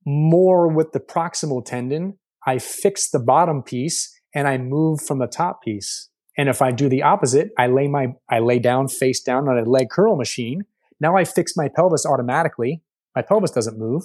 [0.05, 5.27] more with the proximal tendon, I fix the bottom piece and I move from the
[5.27, 6.11] top piece.
[6.39, 9.59] And if I do the opposite, I lay my I lay down face down on
[9.59, 10.63] a leg curl machine.
[11.01, 12.83] Now I fix my pelvis automatically.
[13.15, 14.05] My pelvis doesn't move.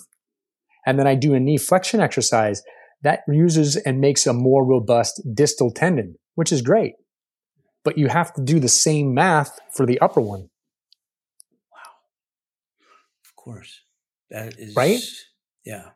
[0.86, 2.64] And then I do a knee flexion exercise
[3.04, 6.94] that uses and makes a more robust distal tendon, which is great.
[7.84, 10.50] But you have to do the same math for the upper one.
[11.72, 11.92] Wow.
[13.26, 13.82] Of course.
[14.30, 15.00] That is Right?
[15.66, 15.90] Yeah.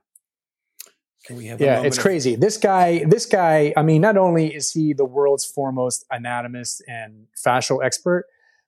[1.26, 2.36] Can we have Yeah, it's of- crazy.
[2.36, 7.28] This guy, this guy, I mean, not only is he the world's foremost anatomist and
[7.46, 8.26] fascial expert,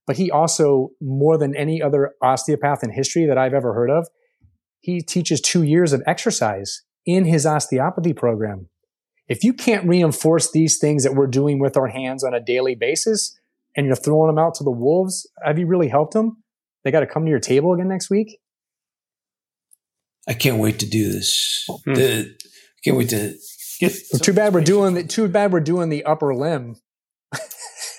[0.08, 4.08] but he also, more than any other osteopath in history that I've ever heard of,
[4.80, 8.67] he teaches two years of exercise in his osteopathy program.
[9.28, 12.76] If you can't reinforce these things that we're doing with our hands on a daily
[12.76, 13.38] basis
[13.76, 16.43] and you're throwing them out to the wolves, have you really helped them?
[16.84, 18.39] They got to come to your table again next week?
[20.28, 21.65] I can't wait to do this.
[21.86, 21.93] Hmm.
[21.93, 23.36] The, I can't wait to
[23.80, 26.76] get some too bad we're doing the, too bad we're doing the upper limb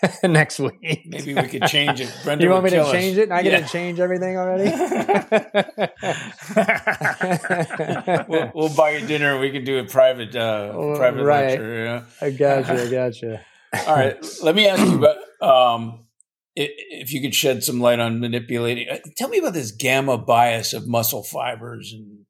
[0.24, 1.02] next week.
[1.06, 2.12] Maybe we could change it.
[2.24, 2.92] Brenda you want me to us.
[2.92, 3.24] change it?
[3.24, 3.50] And I Yeah.
[3.60, 4.70] get to change everything already?
[8.28, 9.38] we'll, we'll buy you dinner.
[9.38, 11.48] We can do a private, uh, Oh, private right.
[11.50, 11.78] lecture.
[11.78, 12.04] You know?
[12.20, 12.74] I got you.
[12.74, 13.38] I got you.
[13.86, 14.26] All right.
[14.42, 16.06] Let me ask you about um,
[16.54, 18.88] if you could shed some light on manipulating.
[18.90, 22.20] uh, Tell me about this gamma bias of muscle fibers, and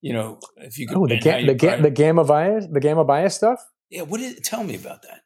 [0.00, 0.96] you know, if you could.
[0.96, 3.60] Oh, the ga- the, ga- the gamma bias, the gamma bias stuff.
[3.90, 4.02] yeah.
[4.02, 4.40] What is?
[4.40, 5.20] Tell me about that.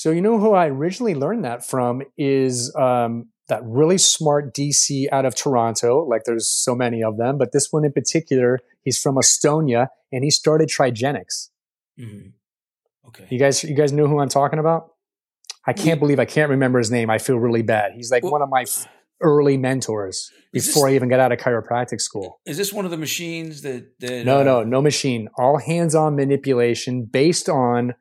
[0.00, 5.04] So you know who I originally learned that from is um, that really smart DC
[5.12, 6.06] out of Toronto.
[6.08, 10.24] Like there's so many of them, but this one in particular, he's from Estonia, and
[10.24, 11.50] he started Trigenics.
[11.98, 12.32] Mhm.
[13.08, 13.26] Okay.
[13.28, 14.94] You guys, you guys know who I'm talking about?
[15.66, 17.10] I can't believe I can't remember his name.
[17.10, 17.92] I feel really bad.
[17.92, 18.88] He's like Well- one of my f-
[19.20, 22.40] early mentors before this- I even got out of chiropractic school.
[22.46, 24.00] Is this one of the machines that?
[24.00, 25.28] that No, uh, no, no machine.
[25.36, 27.92] All hands-on manipulation based on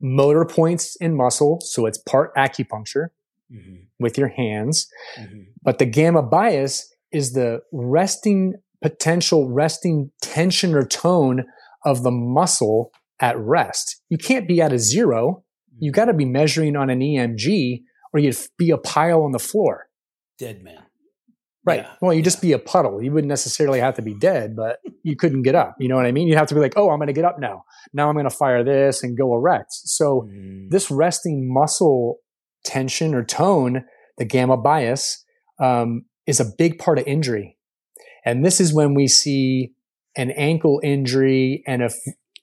[0.00, 1.58] motor points in muscle.
[1.62, 3.08] So it's part acupuncture
[3.52, 4.86] mhm, with your hands.
[5.18, 5.46] mhm.
[5.62, 11.44] But the gamma bias is the resting potential resting tension or tone
[11.86, 14.02] of the muscle at rest.
[14.10, 15.42] You can't be at a zero.
[15.78, 19.38] You got to be measuring on an EMG or you'd be a pile on the
[19.38, 19.88] floor.
[20.38, 20.83] dead man.
[21.66, 21.80] Right.
[21.80, 22.24] Yeah, Well, you yeah.
[22.24, 23.02] just be a puddle.
[23.02, 25.76] You wouldn't necessarily have to be dead, but you couldn't get up.
[25.78, 26.28] You know what I mean?
[26.28, 27.64] You'd have to be like, oh, I'm going to get up now.
[27.92, 29.68] Now I'm going to fire this and go erect.
[29.72, 30.70] So Mhm.
[30.70, 32.18] this resting muscle
[32.64, 33.84] tension or tone,
[34.18, 35.24] the gamma bias,
[35.58, 37.56] um, is a big part of injury.
[38.24, 39.72] And this is when we see
[40.16, 41.62] an ankle injury.
[41.66, 41.94] And if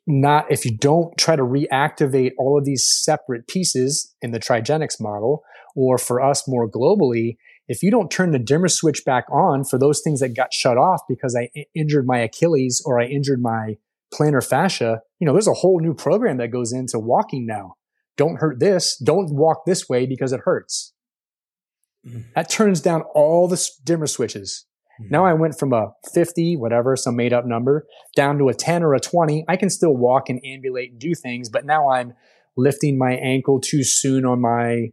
[0.07, 4.99] not, if you don't try to reactivate all of these separate pieces in the trigenics
[4.99, 5.43] model,
[5.75, 7.37] or for us more globally,
[7.71, 10.77] if you don't turn the dimmer switch back on for those things that got shut
[10.77, 13.77] off because I injured my Achilles or I injured my
[14.13, 17.75] plantar fascia, you know, there's a whole new program that goes into walking now.
[18.17, 18.97] Don't hurt this.
[18.97, 20.91] Don't walk this way because it hurts.
[22.05, 22.23] Mm-hmm.
[22.35, 24.65] That turns down all the dimmer switches.
[25.01, 25.09] Mm-hmm.
[25.09, 28.83] Now I went from a 50, whatever, some made up number, down to a 10
[28.83, 29.45] or a 20.
[29.47, 32.15] I can still walk and ambulate and do things, but now I'm
[32.57, 34.89] lifting my ankle too soon on my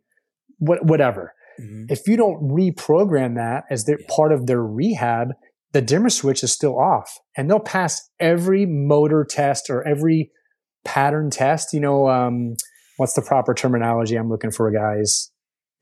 [0.59, 1.35] what, whatever.
[1.61, 1.85] Mm-hmm.
[1.89, 4.07] If you don't reprogram that as their yeah.
[4.09, 5.29] part of their rehab,
[5.73, 10.31] the dimmer switch is still off and they'll pass every motor test or every
[10.85, 11.73] pattern test.
[11.73, 12.55] You know, um,
[12.97, 15.31] what's the proper terminology I'm looking for, guys?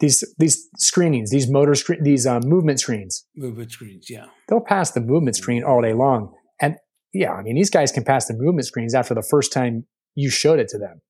[0.01, 3.25] These these screenings, these motor screen, these uh, movement screens.
[3.35, 4.27] Movement screens, yeah.
[4.49, 6.77] They'll pass the movement screen all day long, and
[7.15, 10.29] yeah, I mean these guys can pass the movement screens after the first time you
[10.29, 11.01] showed it to them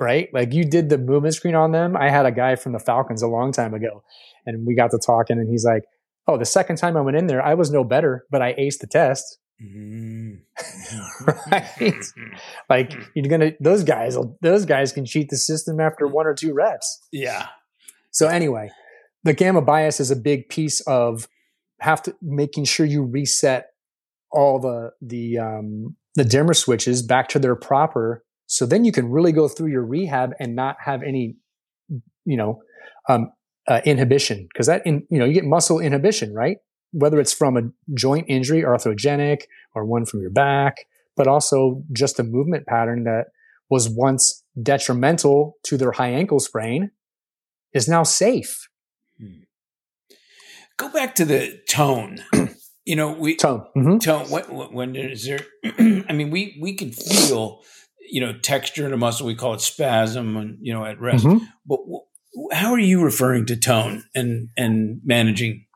[0.00, 0.28] right?
[0.32, 1.96] Like you did the movement screen on them.
[1.96, 4.02] I had a guy from the Falcons a long time ago
[4.46, 5.84] and we got to talking and he's like,
[6.26, 8.78] Oh, the second time I went in there, I was no better, but I aced
[8.78, 9.38] the test.
[9.62, 11.30] Mm-hmm.
[11.50, 12.04] right?
[12.68, 16.54] like you're gonna those guys those guys can cheat the system after one or two
[16.54, 17.00] reps.
[17.12, 17.48] Yeah.
[18.10, 18.70] So anyway,
[19.22, 21.28] the gamma bias is a big piece of
[21.80, 23.70] have to making sure you reset
[24.32, 29.08] all the the um the dimmer switches back to their proper so then you can
[29.08, 31.36] really go through your rehab and not have any,
[32.24, 32.60] you know,
[33.08, 33.30] um,
[33.68, 36.56] uh, inhibition because that, in, you know, you get muscle inhibition, right?
[36.90, 40.78] Whether it's from a joint injury, arthrogenic, or one from your back,
[41.16, 43.26] but also just a movement pattern that
[43.70, 46.90] was once detrimental to their high ankle sprain
[47.72, 48.68] is now safe.
[49.16, 49.44] Hmm.
[50.76, 52.18] Go back to the tone.
[52.84, 53.64] you know, we tone.
[53.76, 53.98] Mm-hmm.
[53.98, 54.28] Tone.
[54.28, 55.46] When, when is there?
[56.08, 57.60] I mean, we we can feel
[58.10, 61.24] you know texture in a muscle we call it spasm and you know at rest.
[61.24, 61.44] Mm-hmm.
[61.66, 62.02] but w-
[62.52, 65.66] how are you referring to tone and and managing?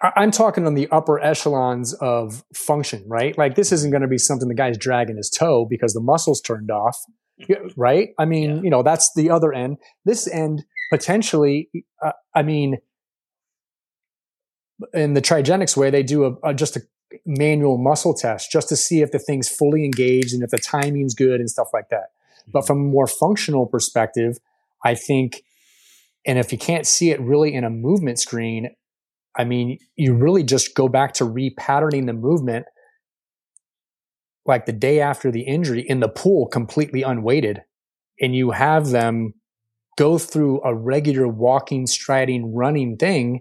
[0.00, 3.36] I'm talking on the upper echelons of function right?
[3.36, 6.40] Like this isn't going to be something the guy's dragging his toe because the muscles
[6.40, 6.96] turned off
[7.76, 8.10] right?
[8.18, 8.62] I mean yeah.
[8.62, 9.78] you know that's the other end.
[10.04, 11.70] This end potentially
[12.02, 12.78] uh, i mean
[14.92, 16.80] in the trigenics way they do a, a just a
[17.24, 21.14] manual muscle test just to see if the thing's fully engaged and if the timing's
[21.14, 22.10] good and stuff like that.
[22.46, 22.66] But mm-hmm.
[22.66, 24.38] from a more functional perspective,
[24.84, 25.42] I think,
[26.26, 28.70] and if you can't see it really in a movement screen,
[29.36, 32.66] I mean, you really just go back to repatterning the movement
[34.44, 37.62] like the day after the injury in the pool completely unweighted
[38.20, 39.34] and you have them
[39.96, 43.40] go through a regular walking, striding, running thing,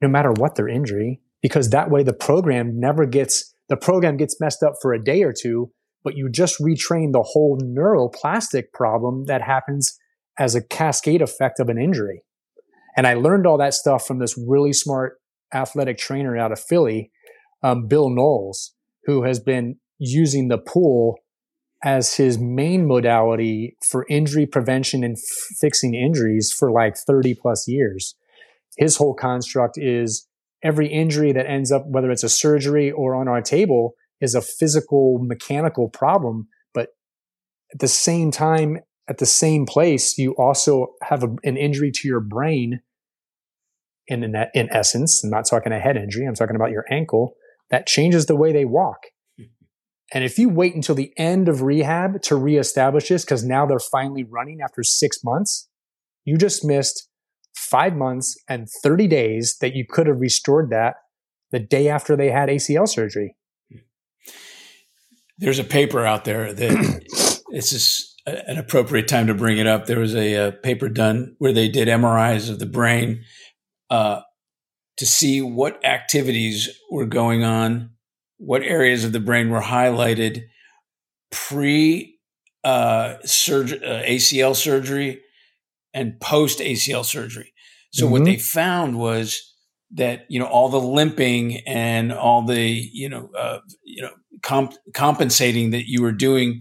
[0.00, 4.40] no matter what their injury, because that way the program never gets, the program gets
[4.40, 5.70] messed up for a day or two,
[6.02, 9.96] but you just retrain the whole neuroplastic problem that happens
[10.40, 12.22] as a cascade effect of an injury.
[12.96, 15.20] And I learned all that stuff from this really smart
[15.54, 17.12] athletic trainer out of Philly,
[17.62, 21.14] um, Bill Knowles, who has been using the pool
[21.84, 27.68] as his main modality for injury prevention and f- fixing injuries for like 30 plus
[27.68, 28.16] years.
[28.76, 30.26] His whole construct is
[30.62, 34.40] every injury that ends up, whether it's a surgery or on our table, is a
[34.40, 36.48] physical, mechanical problem.
[36.74, 36.90] But
[37.72, 42.08] at the same time, at the same place, you also have a, an injury to
[42.08, 42.80] your brain.
[44.08, 46.26] In, in, in essence, I'm not talking a head injury.
[46.26, 47.34] I'm talking about your ankle
[47.70, 48.98] that changes the way they walk.
[50.14, 53.80] And if you wait until the end of rehab to reestablish this, because now they're
[53.80, 55.68] finally running after six months,
[56.24, 57.08] you just missed
[57.56, 60.96] five months and 30 days that you could have restored that
[61.50, 63.34] the day after they had ACL surgery.
[65.38, 69.86] There's a paper out there that this is an appropriate time to bring it up.
[69.86, 73.22] There was a, a paper done where they did MRIs of the brain
[73.90, 74.20] uh,
[74.98, 77.90] to see what activities were going on,
[78.38, 80.42] what areas of the brain were highlighted
[81.30, 82.18] pre
[82.64, 85.20] uh, surg- uh, ACL surgery
[85.96, 87.52] and post ACL surgery.
[87.90, 88.12] So mm-hmm.
[88.12, 89.54] what they found was
[89.92, 94.10] that you know all the limping and all the you know uh, you know
[94.42, 96.60] comp- compensating that you were doing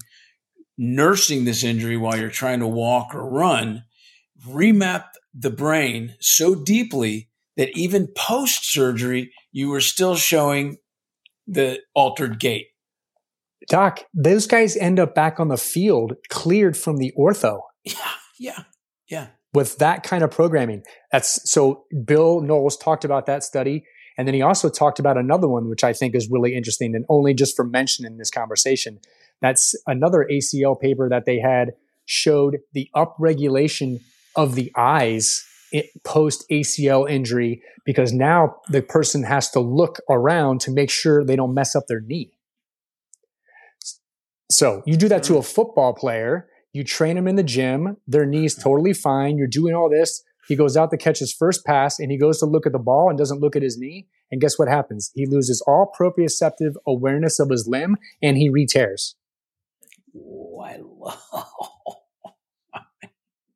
[0.78, 3.84] nursing this injury while you're trying to walk or run
[4.48, 10.78] remap the brain so deeply that even post surgery you were still showing
[11.48, 12.68] the altered gait
[13.70, 18.64] doc those guys end up back on the field cleared from the ortho yeah yeah
[19.10, 20.84] yeah with that kind of programming.
[21.12, 23.86] That's so Bill Knowles talked about that study.
[24.18, 27.06] And then he also talked about another one, which I think is really interesting and
[27.10, 29.00] only just for mention in this conversation.
[29.42, 31.74] That's another ACL paper that they had
[32.06, 34.02] showed the upregulation
[34.36, 35.46] of the eyes
[36.04, 41.36] post ACL injury because now the person has to look around to make sure they
[41.36, 42.32] don't mess up their knee.
[44.52, 45.40] So you do that to mm-hmm.
[45.40, 48.70] a football player, you train them in the gym, their knee's mm-hmm.
[48.70, 50.22] totally fine, you're doing all this.
[50.50, 52.80] He goes out to catch his first pass and he goes to look at the
[52.80, 54.08] ball and doesn't look at his knee.
[54.30, 55.10] And guess what happens?
[55.16, 59.16] He loses all proprioceptive awareness of his limb and he re-tears.
[60.16, 61.48] Oh, I love.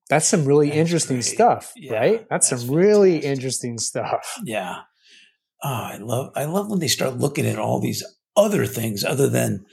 [0.10, 1.26] That's some really that's interesting great.
[1.26, 2.28] stuff, yeah, right?
[2.30, 2.78] That's, that's some fantastic.
[2.78, 4.40] really interesting stuff.
[4.44, 4.78] Yeah.
[5.64, 8.04] Oh, I love I love when they start looking at all these
[8.36, 9.66] other things other than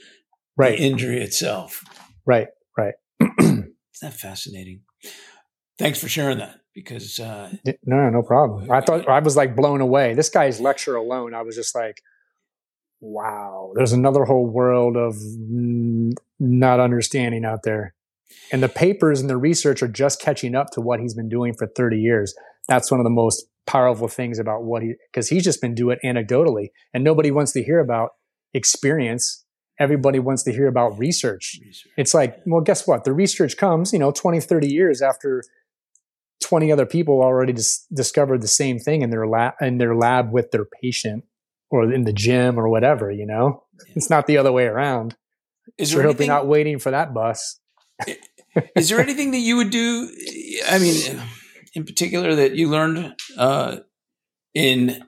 [0.55, 0.77] right.
[0.77, 1.83] the injury itself.
[2.23, 2.93] Right, right.
[3.97, 4.81] Isn't that fascinating?
[5.79, 7.51] Thanks for sharing that because uh,
[7.85, 8.69] no, no problem.
[8.71, 10.13] I thought I was like blown away.
[10.13, 12.01] This guy's lecture alone, I was just like,
[12.99, 13.71] wow.
[13.75, 15.15] There's another whole world of
[16.39, 17.95] not understanding out there.
[18.51, 21.53] And the papers and the research are just catching up to what he's been doing
[21.53, 22.35] for 30 years.
[22.67, 25.97] That's one of the most powerful things about what he, because he's just been doing
[26.01, 28.11] it anecdotally and nobody wants to hear about
[28.53, 29.43] experience.
[29.79, 31.59] Everybody wants to hear about research.
[31.63, 31.93] research.
[31.97, 33.03] It's like, well, guess what?
[33.03, 35.43] The research comes, you know, 20, 30 years after
[36.43, 40.31] 20 other people already dis- discovered the same thing in their lab, in their lab
[40.31, 41.25] with their patient
[41.69, 43.93] or in the gym or whatever, you know, yeah.
[43.95, 45.15] it's not the other way around.
[45.77, 47.59] Is there anything, not waiting for that bus.
[48.75, 50.09] is there anything that you would do?
[50.69, 51.21] I mean,
[51.73, 53.77] in particular, that you learned uh,
[54.53, 55.03] in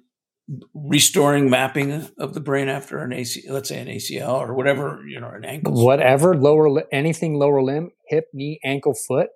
[0.73, 5.19] restoring mapping of the brain after an AC, let's say an ACL or whatever, you
[5.19, 9.29] know, an ankle, whatever lower anything lower limb, hip, knee, ankle, foot.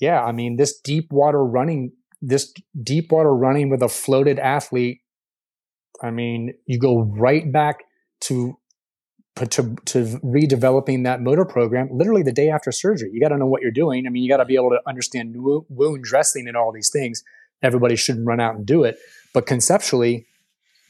[0.00, 1.92] Yeah, I mean, this deep water running,
[2.22, 5.00] this deep water running with a floated athlete.
[6.02, 7.84] I mean, you go right back
[8.22, 8.56] to
[9.36, 13.10] to, to redeveloping that motor program literally the day after surgery.
[13.12, 14.04] You got to know what you're doing.
[14.04, 17.22] I mean, you got to be able to understand wound dressing and all these things.
[17.62, 18.98] Everybody shouldn't run out and do it,
[19.32, 20.26] but conceptually,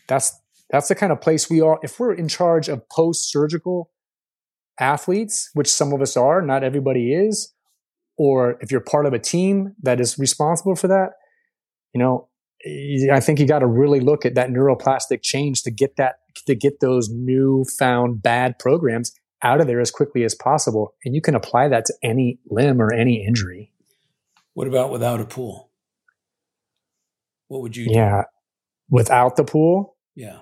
[0.08, 0.40] that's
[0.70, 1.78] that's the kind of place we are.
[1.82, 3.90] If we're in charge of post surgical
[4.80, 7.52] athletes, which some of us are, not everybody is,
[8.16, 11.12] or if you're part of a team that is responsible for that,
[11.94, 12.28] you know,
[13.12, 16.54] I think you got to really look at that neuroplastic change to get that to
[16.54, 20.94] get those newfound bad programs out of there as quickly as possible.
[21.04, 23.72] And you can apply that to any limb or any injury.
[24.54, 25.70] What about without a pool?
[27.46, 27.92] What would you do?
[27.94, 28.24] Yeah.
[28.90, 29.96] Without the pool?
[30.18, 30.38] Yeah.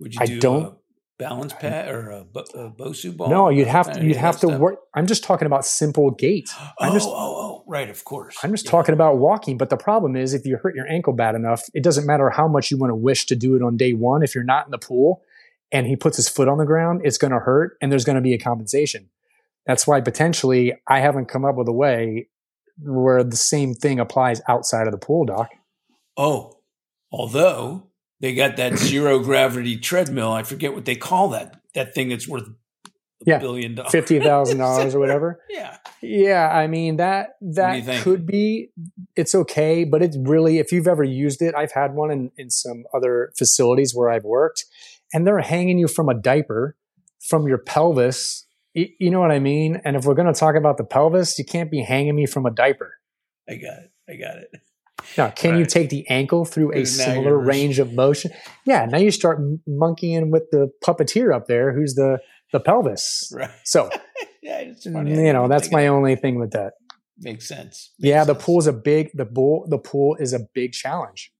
[0.00, 0.76] Would you I don't,
[1.18, 3.28] balance pad or a, a Bosu ball?
[3.28, 4.80] No, you'd have to, you'd have to work.
[4.92, 6.50] I'm just talking about simple gait.
[6.80, 7.88] I'm oh, just, oh, oh, right.
[7.88, 8.36] Of course.
[8.42, 8.72] I'm just yeah.
[8.72, 9.56] talking about walking.
[9.56, 12.48] But the problem is if you hurt your ankle bad enough, it doesn't matter how
[12.48, 14.24] much you want to wish to do it on day one.
[14.24, 15.22] If you're not in the pool,
[15.72, 18.16] and he puts his foot on the ground, it's going to hurt and there's going
[18.16, 19.08] to be a compensation.
[19.66, 22.28] That's why potentially I haven't come up with a way
[22.82, 25.50] where the same thing applies outside of the pool, doc.
[26.16, 26.58] Oh,
[27.12, 27.89] although
[28.20, 32.28] they got that zero gravity treadmill, I forget what they call that that thing that's
[32.28, 32.52] worth a
[33.26, 35.40] yeah, billion dollars, fifty thousand dollars or whatever.
[35.50, 36.48] yeah, yeah.
[36.48, 38.70] I mean that that could be.
[39.16, 42.50] It's okay, but it's really if you've ever used it, I've had one in in
[42.50, 44.64] some other facilities where I've worked
[45.12, 46.76] and they're hanging you from a diaper
[47.20, 48.46] from your pelvis.
[48.74, 49.80] You know what I mean?
[49.84, 52.46] And if we're going to talk about the pelvis, you can't be hanging me from
[52.46, 52.94] a diaper.
[53.48, 53.90] I got it.
[54.08, 54.50] I got it.
[55.16, 55.58] Now, can right.
[55.58, 58.30] you take the ankle through a similar range of motion?
[58.64, 58.86] Yeah.
[58.86, 62.18] Now you start monkeying with the puppeteer up there, who's the
[62.52, 63.32] the pelvis.
[63.34, 63.50] Right.
[63.64, 63.90] So,
[64.42, 66.72] yeah, you know, that's my only thing with that.
[67.18, 67.92] Makes sense.
[67.98, 68.38] Makes yeah, sense.
[68.38, 69.66] the pool's a big the pool.
[69.68, 71.32] The pool is a big challenge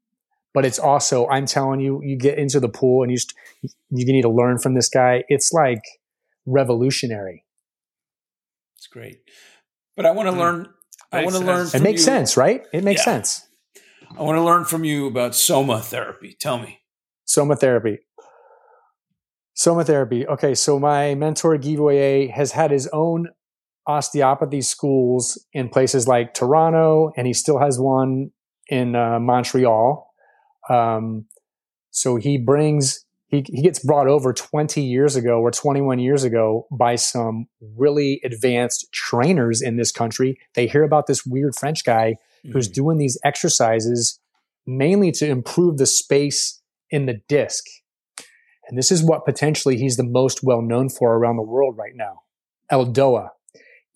[0.52, 4.12] but it's also i'm telling you you get into the pool and you just, you
[4.12, 5.82] need to learn from this guy it's like
[6.46, 7.44] revolutionary
[8.76, 9.20] it's great
[9.96, 10.38] but i want to mm.
[10.38, 10.68] learn
[11.12, 12.04] i want to learn it makes you.
[12.04, 13.04] sense right it makes yeah.
[13.04, 13.46] sense
[14.18, 16.36] i want to learn from you about soma therapy.
[16.38, 16.80] Tell me.
[17.24, 17.98] Soma therapy.
[19.54, 20.26] Soma therapy.
[20.26, 23.28] Okay so my mentor Guy has had his own
[23.86, 28.30] osteopathy schools in places like toronto and he still has one
[28.68, 30.12] in uh, montreal.
[30.68, 31.26] Um,
[31.90, 36.66] so he brings he, he gets brought over 20 years ago or 21 years ago
[36.70, 37.46] by some
[37.76, 40.38] really advanced trainers in this country.
[40.54, 42.53] They hear about this weird French guy mm-hmm.
[42.53, 44.18] who's doing these exercises
[44.66, 46.61] mainly to improve the space
[46.91, 47.64] in the disc.
[48.68, 51.95] And this is what potentially he's the most well known for around the world right
[51.95, 52.22] now.
[52.70, 53.30] ELDOA,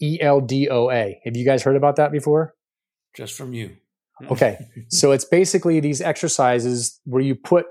[0.03, 1.21] E L D O A.
[1.25, 2.55] Have you guys heard about that before?
[3.15, 3.77] Just from you.
[4.31, 4.59] Okay.
[4.89, 7.67] so it's basically these exercises where you put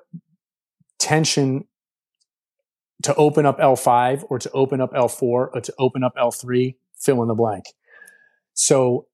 [0.99, 1.65] tension
[3.03, 7.21] to open up L5 or to open up L4 or to open up L3, fill
[7.21, 7.65] in the blank.
[8.53, 9.07] So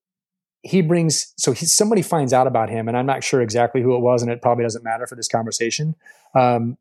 [0.61, 3.95] he brings so he, somebody finds out about him and i'm not sure exactly who
[3.95, 5.95] it was and it probably doesn't matter for this conversation.
[6.35, 6.77] Um,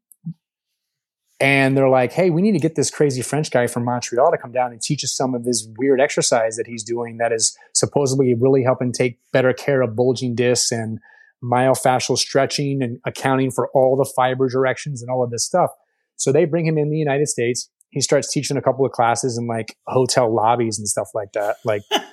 [1.40, 4.38] and they're like hey we need to get this crazy french guy from montreal to
[4.38, 7.56] come down and teach us some of this weird exercise that he's doing that is
[7.72, 10.98] supposedly really helping take better care of bulging discs and
[11.42, 15.70] myofascial stretching and accounting for all the fiber directions and all of this stuff.
[16.16, 17.70] So they bring him in the united states.
[17.90, 21.56] He starts teaching a couple of classes in like hotel lobbies and stuff like that
[21.64, 21.82] like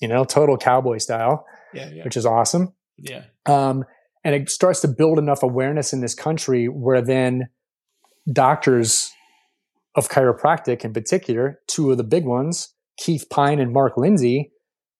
[0.00, 2.04] you know, total cowboy style, yeah, yeah.
[2.04, 2.74] which is awesome.
[2.96, 3.24] Yeah.
[3.46, 3.84] Um,
[4.24, 7.48] and it starts to build enough awareness in this country where then
[8.30, 9.10] doctors
[9.96, 14.52] of chiropractic in particular, two of the big ones, Keith Pyne and Mark Lindsay,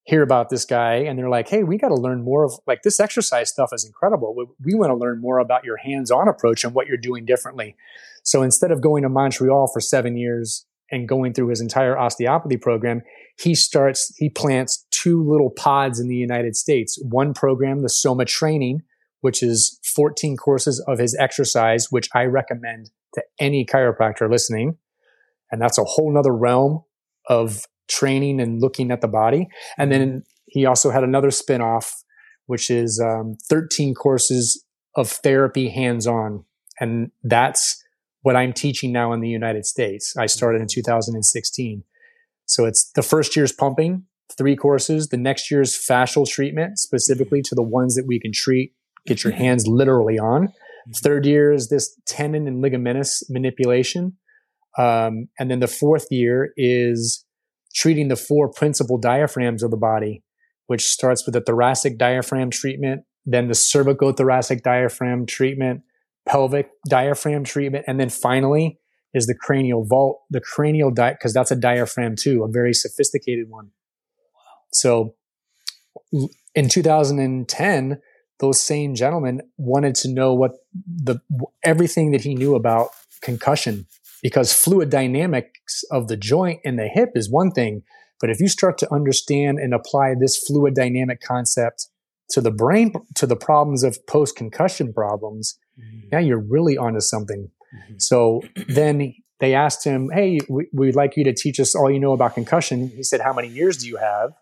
[0.05, 2.83] hear about this guy and they're like, hey, we got to learn more of like
[2.83, 4.35] this exercise stuff is incredible.
[4.35, 7.27] We, we want to learn more about your hands on approach and what you're doing
[7.27, 7.77] differently.
[8.25, 12.57] So instead of going to Montreal for seven years and going through his entire osteopathy
[12.57, 13.03] program,
[13.41, 16.99] he starts, he plants two little pods in the United States.
[17.03, 18.83] One program, the Soma Training,
[19.23, 24.77] which is 14 courses of his exercise, which I recommend to any chiropractor listening.
[25.51, 26.85] And that's a whole nother realm
[27.29, 29.49] of training and looking at the body.
[29.79, 31.93] And then he also had another spinoff,
[32.47, 34.65] which is um, 13 courses
[34.97, 36.45] of therapy hands on.
[36.79, 37.83] And that's
[38.23, 40.15] what I'm teaching now in the United States.
[40.17, 41.85] I started in 2016.
[42.51, 44.03] So it's the first year's pumping,
[44.37, 45.09] three courses.
[45.09, 48.73] The next year's fascial treatment, specifically to the ones that we can treat,
[49.07, 50.53] get your hands literally on.
[50.97, 54.17] Third year is this tendon and ligamentous manipulation.
[54.77, 57.25] Um, and then the fourth year is
[57.73, 60.25] treating the four principal diaphragms of the body,
[60.67, 65.83] which starts with the thoracic diaphragm treatment, then the cervicothoracic diaphragm treatment,
[66.27, 67.85] pelvic diaphragm treatment.
[67.87, 68.80] And then finally
[69.13, 73.49] is the cranial vault, the cranial diet, because that's a diaphragm too, a very sophisticated
[73.49, 73.71] one.
[74.73, 75.15] So
[76.55, 78.01] in 2010,
[78.41, 80.53] those same gentlemen wanted to know what
[80.87, 81.21] the
[81.63, 82.89] everything that he knew about
[83.23, 83.87] concussion
[84.23, 87.83] because fluid dynamics of the joint and the hip is one thing
[88.19, 91.89] but if you start to understand and apply this fluid dynamic concept
[92.31, 96.09] to the brain to the problems of post concussion problems mm-hmm.
[96.11, 97.95] now you're really onto something mm-hmm.
[97.99, 102.01] so then they asked him hey we, would like you to teach us all you
[102.01, 104.33] know about concussion he said how many years do you have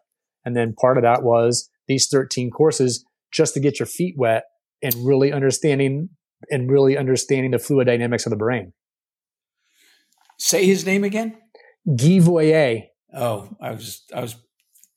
[0.45, 4.45] and then part of that was these 13 courses just to get your feet wet
[4.83, 6.11] and really understanding
[6.51, 8.73] and really understanding the fluid dynamics of the brain.
[10.39, 11.37] Say his name again.
[11.87, 12.85] Guy Voyer.
[13.13, 14.37] Oh, I was I was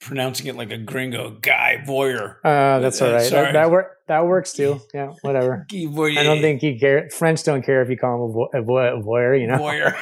[0.01, 1.37] pronouncing it like a gringo.
[1.41, 2.37] Guy Voyer.
[2.43, 3.29] Uh, that's all right.
[3.31, 4.81] That, that, work that works too.
[4.93, 5.65] Yeah, whatever.
[5.71, 7.09] I don't think he care.
[7.11, 8.21] French don't care if you call him
[8.53, 9.39] a, vo- a voyeur.
[9.39, 9.57] You know.
[9.57, 9.95] Voyeur.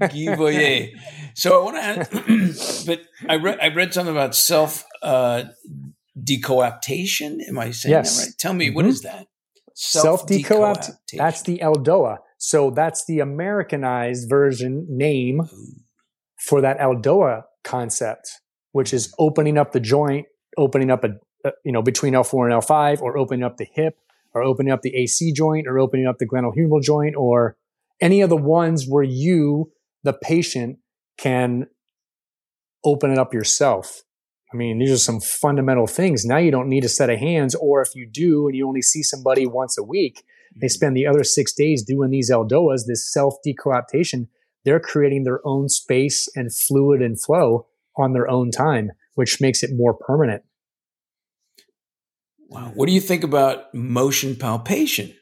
[0.00, 0.92] Guy Voyer.
[1.34, 5.44] So I want to, but I read I read something about self uh,
[6.22, 7.40] decoaptation.
[7.48, 8.16] Am I saying yes.
[8.16, 8.38] that right?
[8.38, 8.76] Tell me, mm-hmm.
[8.76, 9.26] what is that?
[9.74, 11.16] Self decoaptation.
[11.16, 12.18] That's the ELDOA.
[12.36, 15.48] So that's the Americanized version name
[16.38, 18.40] for that ELDOA concept,
[18.72, 21.10] which is opening up the joint, opening up a,
[21.44, 23.96] a you know between L4 and L5, or opening up the hip,
[24.34, 27.56] or opening up the AC joint, or opening up the glenohumeral joint, or
[28.00, 30.78] any of the ones where you, the patient,
[31.18, 31.66] can
[32.84, 34.02] open it up yourself.
[34.52, 36.24] I mean, these are some fundamental things.
[36.24, 38.82] Now you don't need a set of hands, or if you do and you only
[38.82, 40.24] see somebody once a week,
[40.56, 40.70] they mm-hmm.
[40.70, 44.28] spend the other six days doing these ELDOAs, this self decoaptation.
[44.64, 49.62] They're creating their own space and fluid and flow on their own time, which makes
[49.62, 50.42] it more permanent.
[52.48, 52.72] Wow.
[52.74, 55.14] What do you think about motion palpation?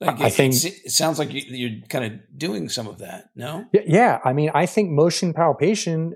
[0.00, 3.30] Like I think it sounds like you're kind of doing some of that.
[3.34, 3.64] No.
[3.72, 6.14] Yeah, I mean, I think motion palpation.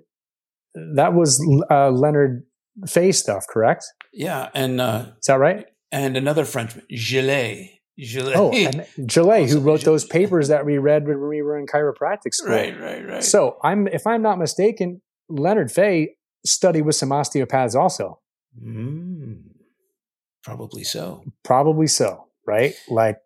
[0.94, 2.44] That was uh, Leonard
[2.86, 3.84] Faye stuff, correct?
[4.12, 5.66] Yeah, and uh, is that right?
[5.90, 7.70] And another Frenchman, Gillet.
[8.04, 8.36] Gillet.
[8.36, 12.34] Oh, and Gillet, who wrote those papers that we read when we were in chiropractic
[12.34, 12.54] school.
[12.54, 13.24] Right, right, right.
[13.24, 18.20] So I'm, if I'm not mistaken, Leonard Faye studied with some osteopaths also.
[18.62, 19.42] Mm,
[20.42, 21.24] probably so.
[21.42, 22.26] Probably so.
[22.44, 23.18] Right, like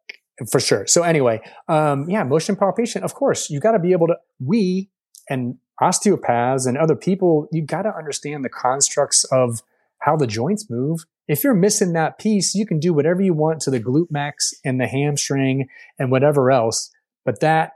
[0.51, 0.87] for sure.
[0.87, 3.03] So anyway, um, yeah, motion palpation.
[3.03, 4.17] Of course, you got to be able to.
[4.39, 4.91] We
[5.29, 9.63] and osteopaths and other people, you got to understand the constructs of
[10.01, 11.05] how the joints move.
[11.29, 14.53] If you're missing that piece, you can do whatever you want to the glute max
[14.65, 15.69] and the hamstring
[15.99, 16.91] and whatever else,
[17.25, 17.73] but that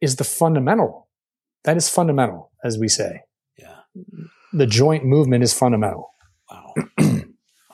[0.00, 1.08] is the fundamental.
[1.64, 3.22] That is fundamental, as we say.
[3.58, 3.78] Yeah.
[4.52, 6.10] The joint movement is fundamental.
[6.50, 6.74] Wow.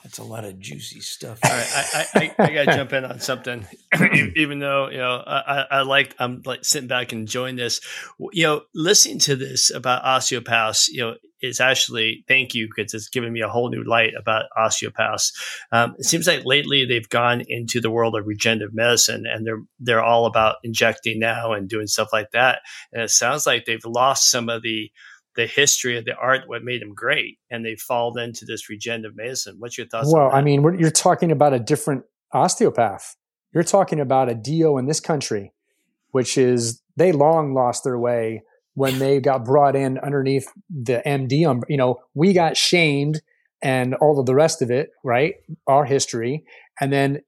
[0.09, 1.37] That's a lot of juicy stuff.
[1.45, 3.67] All right, I, I, I, got to jump in on something,
[4.35, 7.79] even though you know I, I like I'm like sitting back and enjoying this.
[8.31, 13.07] You know, listening to this about osteopaths, you know, is actually thank you because it's
[13.07, 15.31] given me a whole new light about osteopaths.
[15.71, 19.61] Um, it seems like lately they've gone into the world of regenerative medicine, and they're
[19.79, 22.61] they're all about injecting now and doing stuff like that.
[22.91, 24.91] And it sounds like they've lost some of the
[25.39, 29.15] the history of the art, what made them great, and they fall into this regenerative
[29.15, 29.55] medicine.
[29.57, 30.11] What's your thoughts?
[30.11, 33.15] Well, I mean, you're talking about a different osteopath.
[33.53, 35.53] You're talking about a DO in this country,
[36.11, 41.47] which is they long lost their way when they got brought in underneath the MD.
[41.47, 43.21] Um, you know, we got shamed
[43.61, 45.35] and all of the rest of it, right?
[45.67, 46.43] Our history,
[46.81, 47.21] and then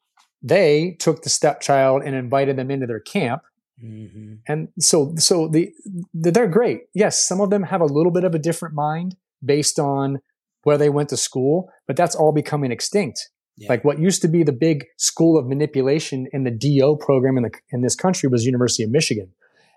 [0.44, 3.44] they took the stepchild and invited them into their camp
[3.84, 4.34] Mm-hmm.
[4.48, 5.72] And so, so the,
[6.14, 6.82] the, they're great.
[6.94, 10.20] Yes, some of them have a little bit of a different mind based on
[10.64, 13.30] where they went to school, but that's all becoming extinct.
[13.58, 13.70] Yeah.
[13.70, 17.44] Like what used to be the big school of manipulation in the DO program in
[17.44, 19.32] the in this country was University of Michigan,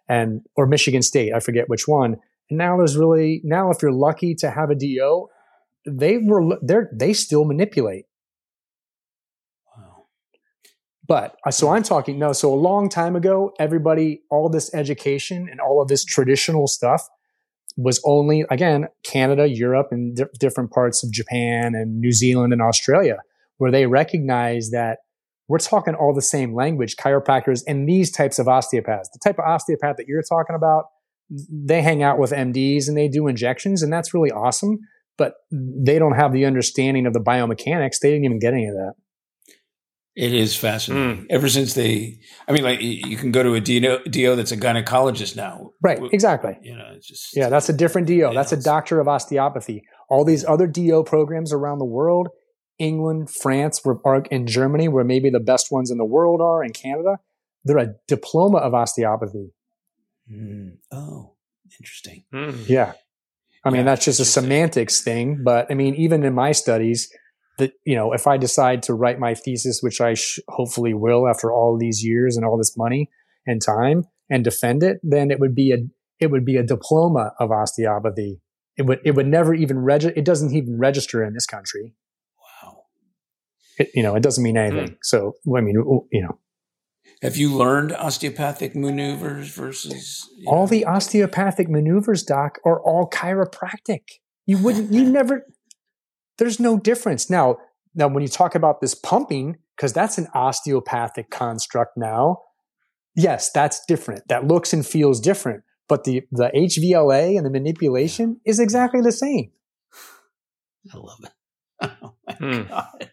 [0.09, 2.17] and or Michigan State, I forget which one.
[2.51, 5.29] And now there's really now if you're lucky to have a DO,
[5.87, 8.07] they were they they still manipulate.
[11.07, 12.33] But uh, so I'm talking no.
[12.33, 17.07] So a long time ago, everybody, all this education and all of this traditional stuff
[17.77, 22.63] was only again Canada, Europe, and di- different parts of Japan and New Zealand and
[22.63, 23.19] Australia,
[23.59, 24.99] where they recognize that
[25.49, 26.97] we're talking all the same language.
[26.97, 30.85] Chiropractors and these types of osteopaths, the type of osteopath that you're talking about,
[31.51, 34.79] they hang out with MDs and they do injections, and that's really awesome.
[35.19, 38.01] But they don't have the understanding of the biomechanics.
[38.01, 38.95] They didn't even get any of that.
[40.17, 41.25] It is fascinating.
[41.25, 41.27] Mm.
[41.31, 44.57] Ever since they, I mean, like you can go to a DO, DO that's a
[44.57, 45.73] gynecologist now.
[45.83, 46.01] Right.
[46.13, 46.57] Exactly.
[46.63, 48.33] You know, it's just yeah, that's a different DO.
[48.33, 49.83] That's a doctor of osteopathy.
[50.09, 52.29] All these other DO programs around the world,
[52.79, 53.83] England, France,
[54.31, 57.19] in Germany, where maybe the best ones in the world are, in Canada,
[57.65, 59.53] they're a diploma of osteopathy.
[60.31, 60.77] Mm.
[60.93, 61.35] Oh,
[61.79, 62.25] interesting.
[62.33, 62.69] Mm.
[62.69, 62.93] Yeah.
[63.65, 65.43] I mean, yeah, that's just a semantics thing.
[65.43, 67.11] But I mean, even in my studies,
[67.59, 71.29] that you know if i decide to write my thesis which i sh- hopefully will
[71.29, 73.09] after all these years and all this money
[73.47, 75.79] and time and defend it then it would be a
[76.21, 78.41] it would be a diploma of osteopathy.
[78.77, 81.95] It would it would never even register it doesn't even register in this country.
[82.63, 82.85] Wow.
[83.79, 84.89] It, you know it doesn't mean anything.
[84.89, 84.97] Mm.
[85.03, 85.75] so i mean
[86.11, 86.39] you know.
[87.23, 90.67] Have you learned osteopathic maneuvers versus all know?
[90.67, 94.03] the osteopathic maneuvers doc are all chiropractic.
[94.47, 95.47] You wouldn't you never
[96.39, 97.31] there's no difference.
[97.31, 97.59] Now,
[97.95, 102.43] now when you talk about this pumping, because that's an osteopathic construct now,
[103.15, 104.29] yes, that's different.
[104.29, 105.63] That looks and feels different.
[105.89, 109.51] But the, the HVLA and the manipulation is exactly the same.
[110.93, 111.33] I love it.
[112.03, 112.69] Oh my hmm.
[112.69, 113.11] God.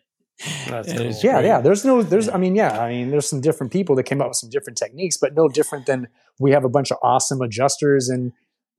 [0.68, 1.12] That's cool.
[1.22, 1.62] Yeah, yeah.
[1.62, 4.30] There's no, there's, I mean, yeah, I mean, there's some different people that came up
[4.30, 6.08] with some different techniques, but no different than
[6.40, 8.32] we have a bunch of awesome adjusters and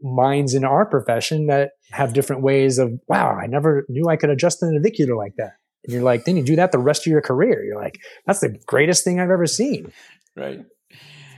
[0.02, 4.30] minds in our profession that have different ways of, wow, I never knew I could
[4.30, 5.52] adjust an navicular like that.
[5.84, 7.64] And you're like, then you do that the rest of your career.
[7.64, 9.92] You're like, that's the greatest thing I've ever seen.
[10.36, 10.60] Right.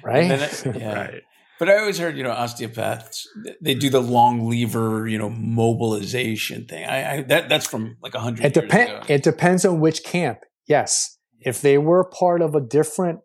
[0.03, 0.67] Right.
[0.77, 0.95] yeah.
[0.95, 1.23] right.
[1.59, 3.29] But I always heard, you know, osteopaths
[3.61, 6.85] they do the long lever, you know, mobilization thing.
[6.85, 8.45] I, I that that's from like a hundred.
[8.45, 9.07] It depends.
[9.09, 10.41] It depends on which camp.
[10.67, 13.21] Yes, if they were part of a different,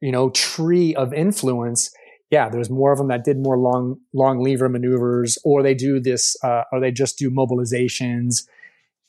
[0.00, 1.90] you know, tree of influence,
[2.30, 6.00] yeah, there's more of them that did more long long lever maneuvers, or they do
[6.00, 8.46] this, uh, or they just do mobilizations.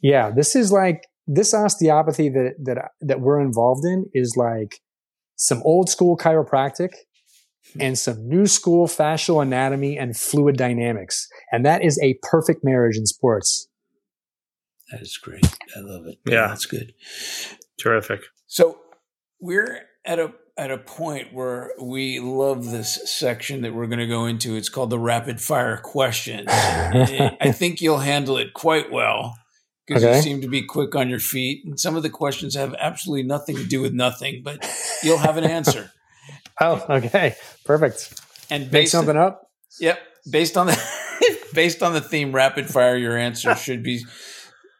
[0.01, 4.82] Yeah, this is like this osteopathy that that that we're involved in is like
[5.36, 6.93] some old school chiropractic
[7.74, 7.82] hmm.
[7.82, 12.97] and some new school fascial anatomy and fluid dynamics, and that is a perfect marriage
[12.97, 13.68] in sports.
[14.91, 15.45] That is great.
[15.76, 16.20] I love it.
[16.26, 16.93] Yeah, that's good.
[17.78, 18.22] Terrific.
[18.45, 18.80] So
[19.41, 24.08] we're at a at a point where we love this section that we're going to
[24.08, 24.55] go into.
[24.55, 26.47] It's called the rapid fire questions.
[26.49, 29.38] I think you'll handle it quite well
[29.86, 30.18] because okay.
[30.18, 31.64] you seem to be quick on your feet.
[31.64, 34.68] And some of the questions have absolutely nothing to do with nothing, but
[35.03, 35.91] you'll have an answer.
[36.62, 37.36] oh, okay.
[37.64, 38.20] Perfect.
[38.49, 39.51] And make something on, up.
[39.80, 39.99] Yep.
[40.30, 44.03] Based on the based on the theme rapid fire, your answer should be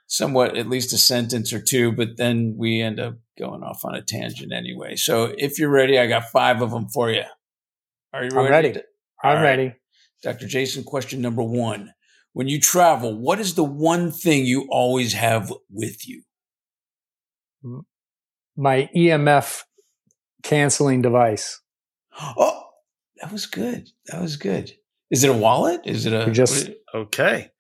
[0.08, 3.94] somewhat at least a sentence or two, but then we end up going off on
[3.94, 4.96] a tangent anyway.
[4.96, 7.24] So if you're ready, I got five of them for you.
[8.14, 8.48] Are you ready?
[8.48, 8.82] I'm ready.
[9.24, 9.44] I'm right.
[9.44, 9.76] ready.
[10.24, 10.48] Dr.
[10.48, 11.94] Jason, question number one.
[12.34, 16.24] When you travel, what is the one thing you always have with you?
[18.56, 19.64] My EMF
[20.44, 21.60] canceling device.
[22.20, 22.64] Oh,
[23.22, 23.90] that was good.
[24.08, 24.72] That was good.
[25.10, 25.82] Is it a wallet?
[25.86, 27.52] Is it a just okay?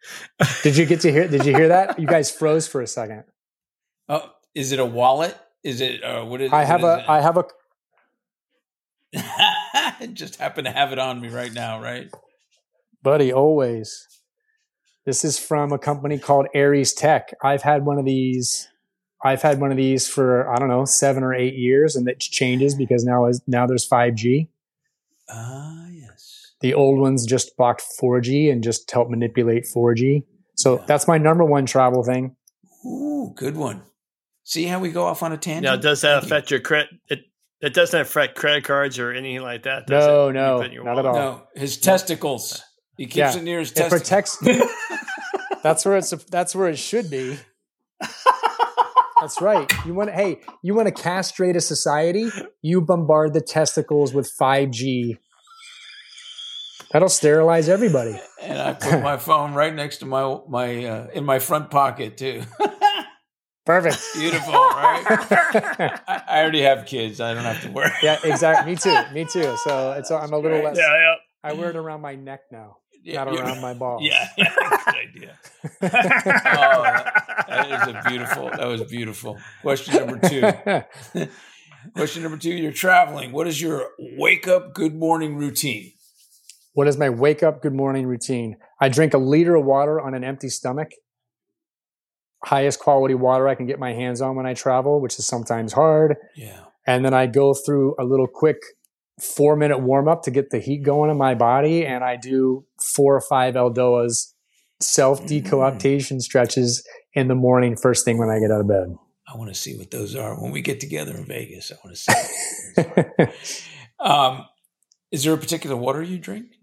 [0.63, 1.27] did you get to hear?
[1.27, 1.99] Did you hear that?
[1.99, 3.23] You guys froze for a second.
[4.09, 5.37] Oh, is it a wallet?
[5.63, 6.53] Is it uh, what is?
[6.53, 7.11] I have what a.
[7.11, 7.45] I have a.
[9.13, 10.07] a.
[10.13, 12.09] just happen to have it on me right now, right?
[13.03, 14.07] Buddy, always.
[15.05, 17.33] This is from a company called Aires Tech.
[17.41, 18.67] I've had one of these.
[19.23, 22.19] I've had one of these for I don't know seven or eight years, and it
[22.19, 24.49] changes because now is now there's five G.
[25.29, 25.96] Ah, yes.
[26.61, 30.23] The old ones just blocked four G and just help manipulate four G.
[30.55, 30.85] So Yeah.
[30.87, 32.35] that's my number one travel thing.
[32.85, 33.83] Ooh, good one.
[34.43, 35.63] See how we go off on a tangent?
[35.65, 36.27] Now, does that Thank you.
[36.35, 36.89] affect your credit?
[37.09, 37.19] It,
[37.61, 39.87] it doesn't affect credit cards or anything like that.
[39.87, 40.33] does No, it?
[40.33, 41.13] no, You put not at all.
[41.15, 42.63] No, his testicles.
[42.97, 43.37] He keeps Yeah.
[43.37, 44.37] it near his It testicles.
[44.37, 44.37] protects.
[45.63, 46.09] that's where it's.
[46.25, 47.37] That's where it should be.
[49.19, 49.71] That's right.
[49.85, 52.29] You want hey, you want to castrate a society?
[52.61, 55.17] You bombard the testicles with 5G.
[56.91, 58.19] That'll sterilize everybody.
[58.41, 62.17] and I put my phone right next to my my uh, in my front pocket
[62.17, 62.43] too.
[63.65, 64.01] Perfect.
[64.15, 65.03] Beautiful, right?
[66.07, 67.19] I, I already have kids.
[67.19, 67.91] I don't have to worry.
[68.01, 68.71] yeah, exactly.
[68.71, 68.97] Me too.
[69.13, 69.57] Me too.
[69.65, 70.77] So it's I'm a little less.
[70.77, 71.15] Yeah, yeah.
[71.43, 74.01] I wear it around my neck now, Yeah, not around my balls.
[74.03, 74.53] Yeah, yeah,
[74.85, 75.37] good idea.
[75.81, 76.83] Oh,
[77.47, 78.49] that is a beautiful.
[78.49, 79.37] That was beautiful.
[79.61, 81.27] Question number two.
[81.95, 82.51] Question number two.
[82.53, 83.31] You're traveling.
[83.33, 85.91] What is your wake up, good morning routine?
[86.77, 88.57] What is my wake up good morning routine?
[88.79, 90.91] I drink a liter of water on an empty stomach.
[92.45, 95.73] Highest quality water I can get my hands on when I travel, which is sometimes
[95.73, 96.17] hard.
[96.35, 96.65] Yeah.
[96.85, 98.57] And then I go through a little quick
[99.19, 101.83] four minute warm up to get the heat going in my body.
[101.83, 104.33] And I do four or five ELDOAs
[104.79, 108.95] self decoaptation stretches in the morning, first thing when I get out of bed.
[109.27, 111.71] I want to see what those are when we get together in Vegas.
[111.71, 113.63] I want to see.
[113.99, 114.45] um,
[115.11, 116.56] is there a particular water you drink?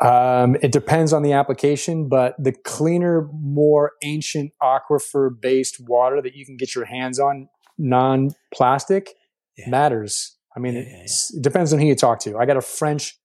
[0.00, 6.34] Um, it depends on the application, but the cleaner, more ancient aquifer based water that
[6.34, 9.10] you can get your hands on, non plastic,
[9.56, 9.68] Yeah.
[9.68, 10.36] matters.
[10.56, 12.38] I mean, Yeah, yeah, it depends on who you talk to.
[12.38, 13.18] I got a French,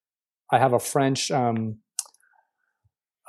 [0.51, 1.79] I have a French um,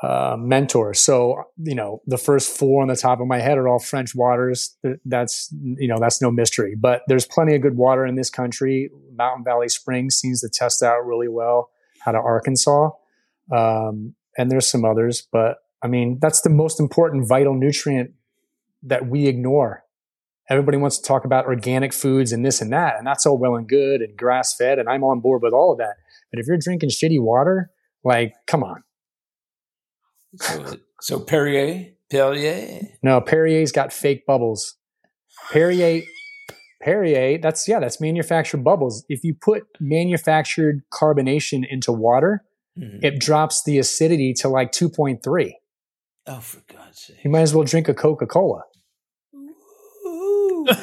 [0.03, 0.93] uh, mentor.
[0.95, 4.15] So, you know, the first four on the top of my head are all French
[4.15, 4.77] waters.
[5.05, 6.75] That's, you know, that's no mystery.
[6.79, 8.91] But there's plenty of good water in this country.
[9.15, 11.71] Mountain Valley Springs seems to test out really well
[12.07, 12.91] out of Arkansas.
[13.53, 18.13] Um, and there's some others, but I mean, that's the most important vital nutrient
[18.83, 19.85] that we ignore.
[20.49, 23.55] Everybody wants to talk about organic foods and this and that, and that's all well
[23.55, 25.97] and good and grass fed, and I'm on board with all of that.
[26.31, 27.71] But if you're drinking shitty water,
[28.03, 28.83] like, come on.
[30.37, 32.81] So, so Perrier, Perrier.
[33.03, 34.77] No, Perrier's got fake bubbles.
[35.53, 36.03] Perrier,
[36.85, 39.05] Perrier, that's yeah, that's manufactured bubbles.
[39.09, 42.45] If you put manufactured carbonation into water,
[42.79, 43.03] Mhm.
[43.05, 45.55] it drops the acidity to like 2.3.
[46.27, 47.17] Oh, for God's sake!
[47.25, 48.63] You might as well drink a Coca Cola.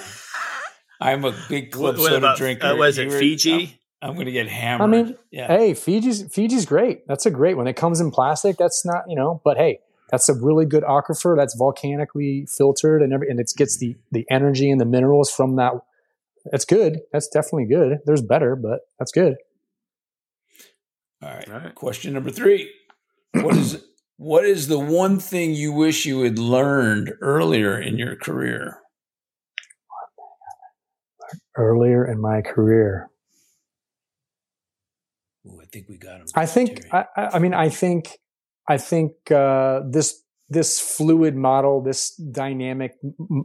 [0.99, 2.67] I'm a big club What, what soda about, drinker.
[2.67, 3.77] uh, was it were- Fiji?
[4.01, 4.87] I'm, I'm going to get hammered.
[4.87, 5.47] I mean, yeah.
[5.47, 7.07] Hey, Fiji's Fiji's great.
[7.07, 7.67] That's a great one.
[7.67, 8.57] It comes in plastic.
[8.57, 9.79] That's not you know, but hey,
[10.09, 11.35] that's a really good aquifer.
[11.35, 15.55] That's volcanically filtered and every and it gets the the energy and the minerals from
[15.57, 15.73] that.
[16.45, 17.01] That's good.
[17.11, 17.99] That's definitely good.
[18.05, 19.35] There's better, but that's good.
[21.21, 21.49] All right.
[21.49, 21.75] All right.
[21.75, 22.71] Question number three.
[23.33, 23.83] What is
[24.17, 28.77] what is the one thing you wish you had learned earlier in your career?
[31.55, 33.09] Earlier in my career,
[35.47, 36.27] Ooh, I think we got him.
[36.35, 36.85] I think.
[36.93, 38.17] I, I I mean, I think.
[38.69, 42.91] I think uh, this this fluid model, this dynamic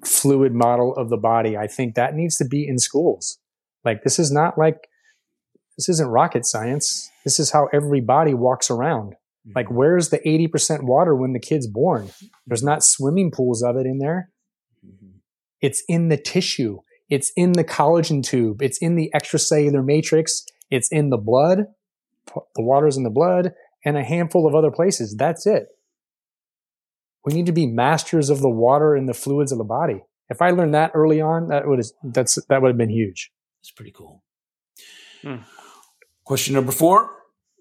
[0.05, 1.57] fluid model of the body.
[1.57, 3.39] I think that needs to be in schools.
[3.85, 4.89] Like this is not like
[5.79, 7.09] this isn't rocket science.
[7.25, 9.15] This is how every body walks around.
[9.55, 12.11] Like where's the eighty percent water when the kid's born?
[12.45, 14.31] There's not swimming pools of it in there.
[14.85, 15.21] Mhm.
[15.61, 16.81] It's in the tissue.
[17.09, 18.61] It's in the collagen tube.
[18.63, 20.45] It's in the extracellular matrix.
[20.73, 21.67] It's in the blood.
[22.35, 23.53] The water's in the blood
[23.85, 25.15] and a handful of other places.
[25.17, 25.69] That's it.
[27.27, 30.03] We need to be masters of the water and the fluids of the body.
[30.31, 33.33] If I learned that early on, that would that's that would have been huge.
[33.61, 34.23] That's pretty cool.
[35.23, 35.43] Hmm.
[36.25, 37.11] Question number four.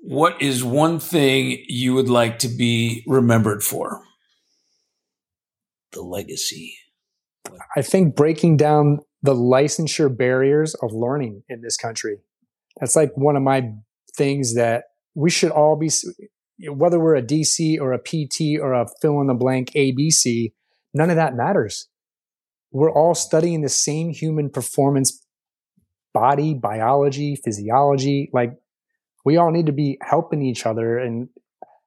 [0.02, 4.04] What is one thing you would like to be remembered for?
[5.94, 6.78] The legacy.
[7.76, 12.18] I think breaking down the licensure barriers of learning in this country.
[12.80, 13.72] That's like one of my
[14.16, 14.86] things that
[15.16, 15.90] we should all be,
[16.60, 20.54] whether we're a DC or a PT or a fill in the blank ABC,
[20.94, 21.88] none of that matters.
[22.72, 25.26] We're all studying the same human performance,
[26.14, 28.30] body, biology, physiology.
[28.34, 28.54] Like
[29.24, 31.30] we all need to be helping each other and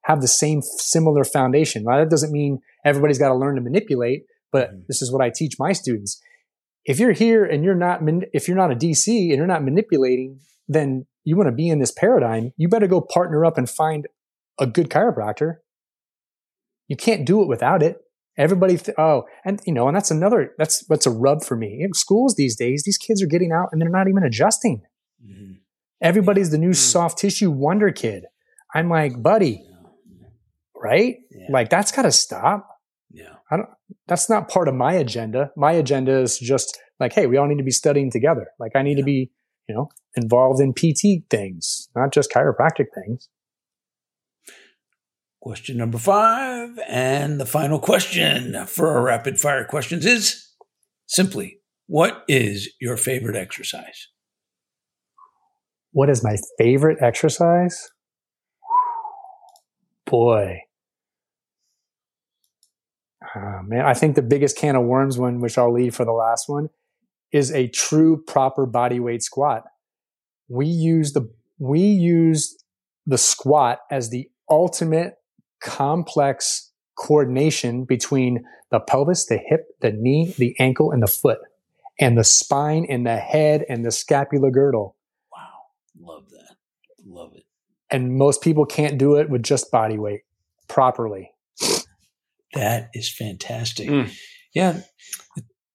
[0.03, 1.83] have the same similar foundation.
[1.83, 4.81] Now, that doesn't mean everybody's got to learn to manipulate, but mm-hmm.
[4.87, 6.21] this is what I teach my students.
[6.85, 8.01] If you're here and you're not,
[8.33, 11.79] if you're not a DC and you're not manipulating, then you want to be in
[11.79, 12.51] this paradigm.
[12.57, 14.07] You better go partner up and find
[14.59, 15.57] a good chiropractor.
[16.87, 17.97] You can't do it without it.
[18.37, 21.79] Everybody, th- oh, and you know, and that's another, that's what's a rub for me.
[21.81, 24.81] In schools these days, these kids are getting out and they're not even adjusting.
[25.23, 25.53] Mm-hmm.
[26.01, 26.73] Everybody's the new mm-hmm.
[26.73, 28.25] soft tissue wonder kid.
[28.73, 29.65] I'm like, buddy,
[30.75, 31.17] right?
[31.31, 31.47] Yeah.
[31.49, 32.67] Like that's got to stop.
[33.11, 33.35] Yeah.
[33.51, 33.69] I don't,
[34.07, 35.51] that's not part of my agenda.
[35.57, 38.47] My agenda is just like, hey, we all need to be studying together.
[38.59, 38.97] Like I need yeah.
[38.97, 39.31] to be,
[39.67, 43.27] you know, involved in PT things, not just chiropractic things.
[45.41, 50.51] Question number five, and the final question for our rapid fire questions is
[51.07, 54.09] simply what is your favorite exercise?
[55.91, 57.89] What is my favorite exercise?
[60.05, 60.59] Boy.
[63.33, 66.11] Uh, man, I think the biggest can of worms one, which I'll leave for the
[66.11, 66.69] last one,
[67.31, 69.63] is a true proper body weight squat.
[70.49, 72.57] We use the we use
[73.05, 75.15] the squat as the ultimate
[75.61, 81.39] complex coordination between the pelvis, the hip, the knee, the ankle, and the foot,
[81.99, 84.95] and the spine and the head and the scapular girdle.
[85.31, 86.13] Wow.
[86.13, 86.55] Love that.
[87.05, 87.45] Love it.
[87.89, 90.21] And most people can't do it with just body weight
[90.67, 91.31] properly.
[92.53, 93.89] That is fantastic.
[93.89, 94.11] Mm.
[94.53, 94.81] Yeah.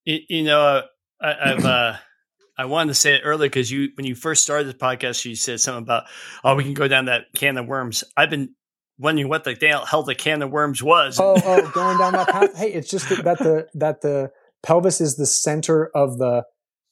[0.05, 0.82] You, you know, uh,
[1.20, 1.97] I, have uh,
[2.59, 5.35] I wanted to say it earlier because you, when you first started the podcast, you
[5.35, 6.05] said something about,
[6.43, 8.05] oh, we can go down that can of worms.
[8.16, 8.55] I've been
[8.99, 9.57] wondering what the
[9.88, 11.18] hell the can of worms was.
[11.20, 12.57] Oh, oh, going down that path.
[12.57, 14.30] Hey, it's just that the that the
[14.62, 16.45] pelvis is the center of the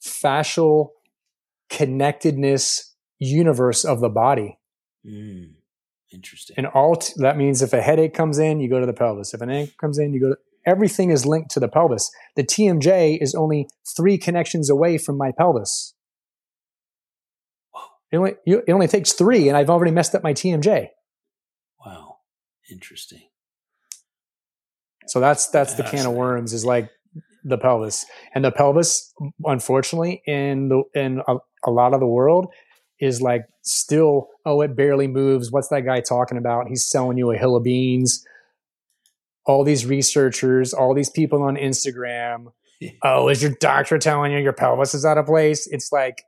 [0.05, 0.91] fascial
[1.71, 4.59] connectedness universe of the body.
[5.07, 5.53] Mm,
[6.13, 6.55] interesting.
[6.57, 9.33] And all t- that means if a headache comes in, you go to the pelvis.
[9.35, 10.37] If an ache comes in, you go to
[10.67, 12.11] everything is linked to the pelvis.
[12.37, 15.95] The TMJ is only three connections away from my pelvis.
[18.11, 20.89] It only, it only takes three, and I've already messed up my TMJ.
[22.73, 23.23] Interesting.
[25.07, 26.91] So that's that's the can of worms is like
[27.45, 29.13] the pelvis, and the pelvis,
[29.45, 32.47] unfortunately, in the in a, a lot of the world,
[33.01, 35.51] is like still oh it barely moves.
[35.51, 36.69] What's that guy talking about?
[36.69, 38.25] He's selling you a hill of beans.
[39.45, 42.53] All these researchers, all these people on Instagram.
[43.03, 45.67] oh, is your doctor telling you your pelvis is out of place?
[45.67, 46.23] It's like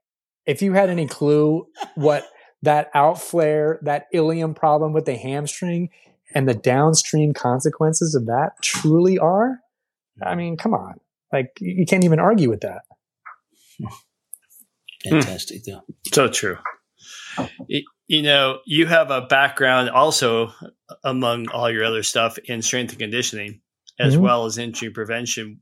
[0.47, 2.25] if you had any clue what
[2.63, 5.91] that outflare, that ilium problem with the hamstring,
[6.35, 9.61] and the downstream consequences of that truly are,
[10.23, 10.95] I mean, come on.
[11.33, 12.83] Like, you can't even argue with that.
[15.05, 15.83] Fantastic, though.
[16.13, 16.59] So true.
[18.07, 20.53] You know, you have a background also
[21.03, 23.61] among all your other stuff in strength and conditioning,
[23.99, 24.23] as mm-hmm.
[24.23, 25.61] well as injury prevention.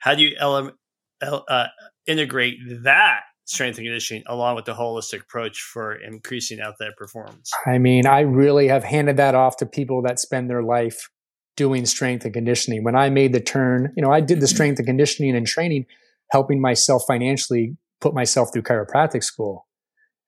[0.00, 0.72] How do you ele-
[1.20, 1.66] uh,
[2.06, 7.50] integrate that strength and conditioning along with the holistic approach for increasing out that performance?
[7.66, 11.08] I mean, I really have handed that off to people that spend their life
[11.56, 12.84] doing strength and conditioning.
[12.84, 14.54] When I made the turn, you know, I did the mm-hmm.
[14.54, 15.86] strength and conditioning and training,
[16.30, 19.66] helping myself financially put myself through chiropractic school.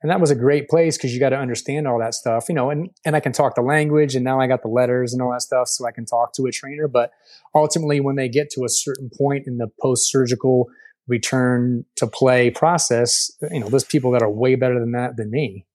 [0.02, 2.54] And that was a great place because you got to understand all that stuff, you
[2.54, 5.20] know, and, and I can talk the language and now I got the letters and
[5.20, 6.88] all that stuff so I can talk to a trainer.
[6.88, 7.10] But
[7.54, 10.70] ultimately, when they get to a certain point in the post surgical
[11.10, 15.30] return to play process, you know, there's people that are way better than that than
[15.30, 15.66] me.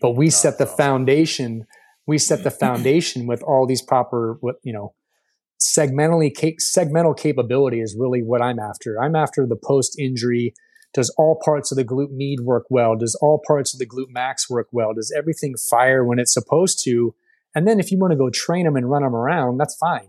[0.00, 1.66] But we set the foundation.
[2.06, 4.94] We set the foundation with all these proper, what you know,
[5.60, 9.00] segmentally segmental capability is really what I'm after.
[9.00, 10.54] I'm after the post injury.
[10.94, 12.96] Does all parts of the glute med work well?
[12.96, 14.94] Does all parts of the glute max work well?
[14.94, 17.14] Does everything fire when it's supposed to?
[17.54, 20.08] And then if you want to go train them and run them around, that's fine.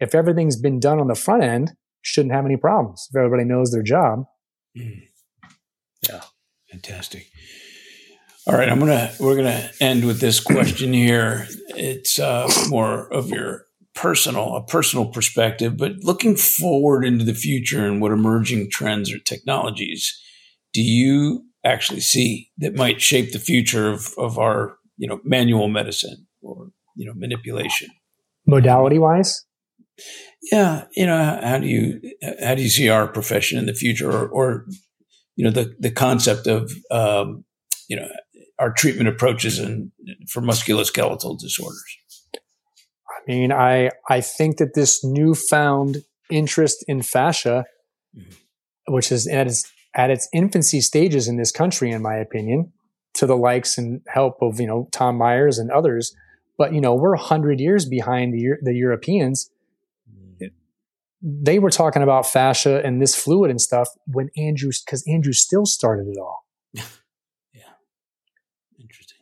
[0.00, 1.72] If everything's been done on the front end,
[2.02, 4.24] shouldn't have any problems if everybody knows their job.
[4.76, 5.02] Mm.
[6.08, 6.22] Yeah,
[6.70, 7.26] fantastic.
[8.46, 11.48] All right, I'm gonna we're gonna end with this question here.
[11.70, 17.84] It's uh, more of your personal a personal perspective, but looking forward into the future
[17.84, 20.16] and what emerging trends or technologies
[20.72, 25.68] do you actually see that might shape the future of, of our you know manual
[25.68, 27.88] medicine or you know manipulation
[28.46, 29.45] modality wise
[30.52, 32.00] yeah, you know, how do you
[32.42, 34.66] how do you see our profession in the future, or, or
[35.34, 37.44] you know, the the concept of um,
[37.88, 38.08] you know
[38.58, 39.90] our treatment approaches and
[40.30, 41.84] for musculoskeletal disorders?
[42.34, 45.98] I mean, I I think that this newfound
[46.30, 47.64] interest in fascia,
[48.16, 48.94] mm-hmm.
[48.94, 52.72] which is at its at its infancy stages in this country, in my opinion,
[53.14, 56.14] to the likes and help of you know Tom Myers and others,
[56.58, 59.50] but you know we're hundred years behind the the Europeans
[61.28, 65.66] they were talking about fascia and this fluid and stuff when Andrew, because Andrew Still
[65.66, 66.46] started it all.
[66.72, 66.82] yeah.
[68.78, 69.18] Interesting.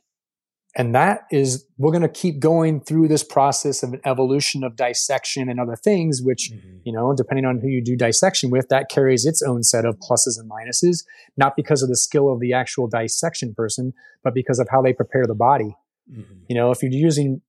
[0.76, 4.76] And that is, we're going to keep going through this process of an evolution of
[4.76, 6.76] dissection and other things, which, mm-hmm.
[6.84, 9.98] you know, depending on who you do dissection with, that carries its own set of
[9.98, 11.04] pluses and minuses,
[11.38, 14.92] not because of the skill of the actual dissection person, but because of how they
[14.92, 15.74] prepare the body.
[16.12, 16.34] Mm-hmm.
[16.48, 17.40] You know, if you're using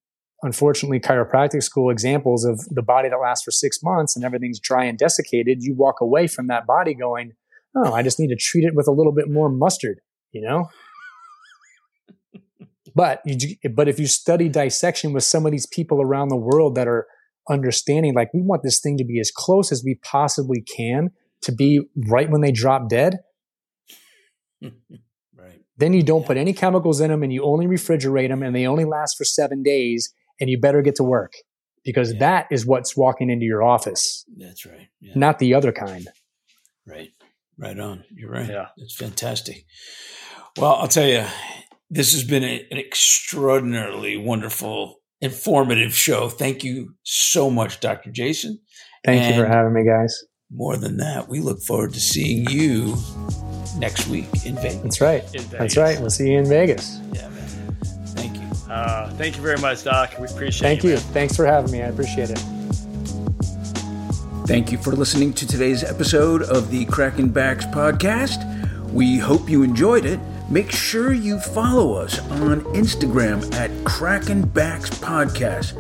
[0.42, 4.86] unfortunately chiropractic school examples of the body that lasts for six months and everything's dry
[4.86, 7.34] and desiccated, you walk away from that body going,
[7.78, 10.00] Oh, I just need to treat it with a little bit more mustard,
[10.32, 10.70] you know?
[12.96, 16.76] but you, but if you study dissection with some of these people around the world
[16.76, 17.06] that are
[17.50, 21.12] understanding, like we want this thing to be as close as we possibly can
[21.42, 23.20] to be right when they drop dead.
[24.62, 25.62] right.
[25.78, 26.28] Then you don't yeah.
[26.28, 29.26] put any chemicals in them and you only refrigerate them and they only last for
[29.26, 31.34] seven days and you better get to work
[31.84, 32.20] because yeah.
[32.20, 34.26] that is what's walking into your office.
[34.38, 34.88] That's right.
[35.00, 35.14] Yeah.
[35.16, 36.08] Not the other kind.
[36.86, 37.10] Right.
[37.58, 38.04] Right on.
[38.14, 38.50] You're right.
[38.50, 38.68] Yeah.
[38.78, 39.66] It's fantastic.
[40.58, 41.26] Well, I'll tell you,
[41.90, 46.30] this has been a, an extraordinarily wonderful, informative show.
[46.30, 48.12] Thank you so much, Dr.
[48.12, 48.60] Jason.
[49.06, 50.24] Thank and you for having me, guys.
[50.52, 52.96] More than that, we look forward to seeing you
[53.78, 54.82] next week in Vegas.
[54.82, 55.24] That's right.
[55.52, 56.00] That's right.
[56.00, 57.00] We'll see you in Vegas.
[57.14, 57.30] Yeah.
[58.70, 60.16] Uh, thank you very much, Doc.
[60.20, 60.70] We appreciate it.
[60.70, 60.92] Thank you.
[60.92, 60.98] you.
[60.98, 61.82] Thanks for having me.
[61.82, 62.40] I appreciate it.
[64.48, 68.44] Thank you for listening to today's episode of the Cracking Backs podcast.
[68.92, 70.20] We hope you enjoyed it.
[70.50, 75.76] Make sure you follow us on Instagram at Cracking Backs Podcast.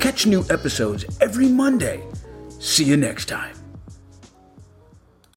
[0.00, 2.04] Catch new episodes every Monday.
[2.58, 3.57] See you next time.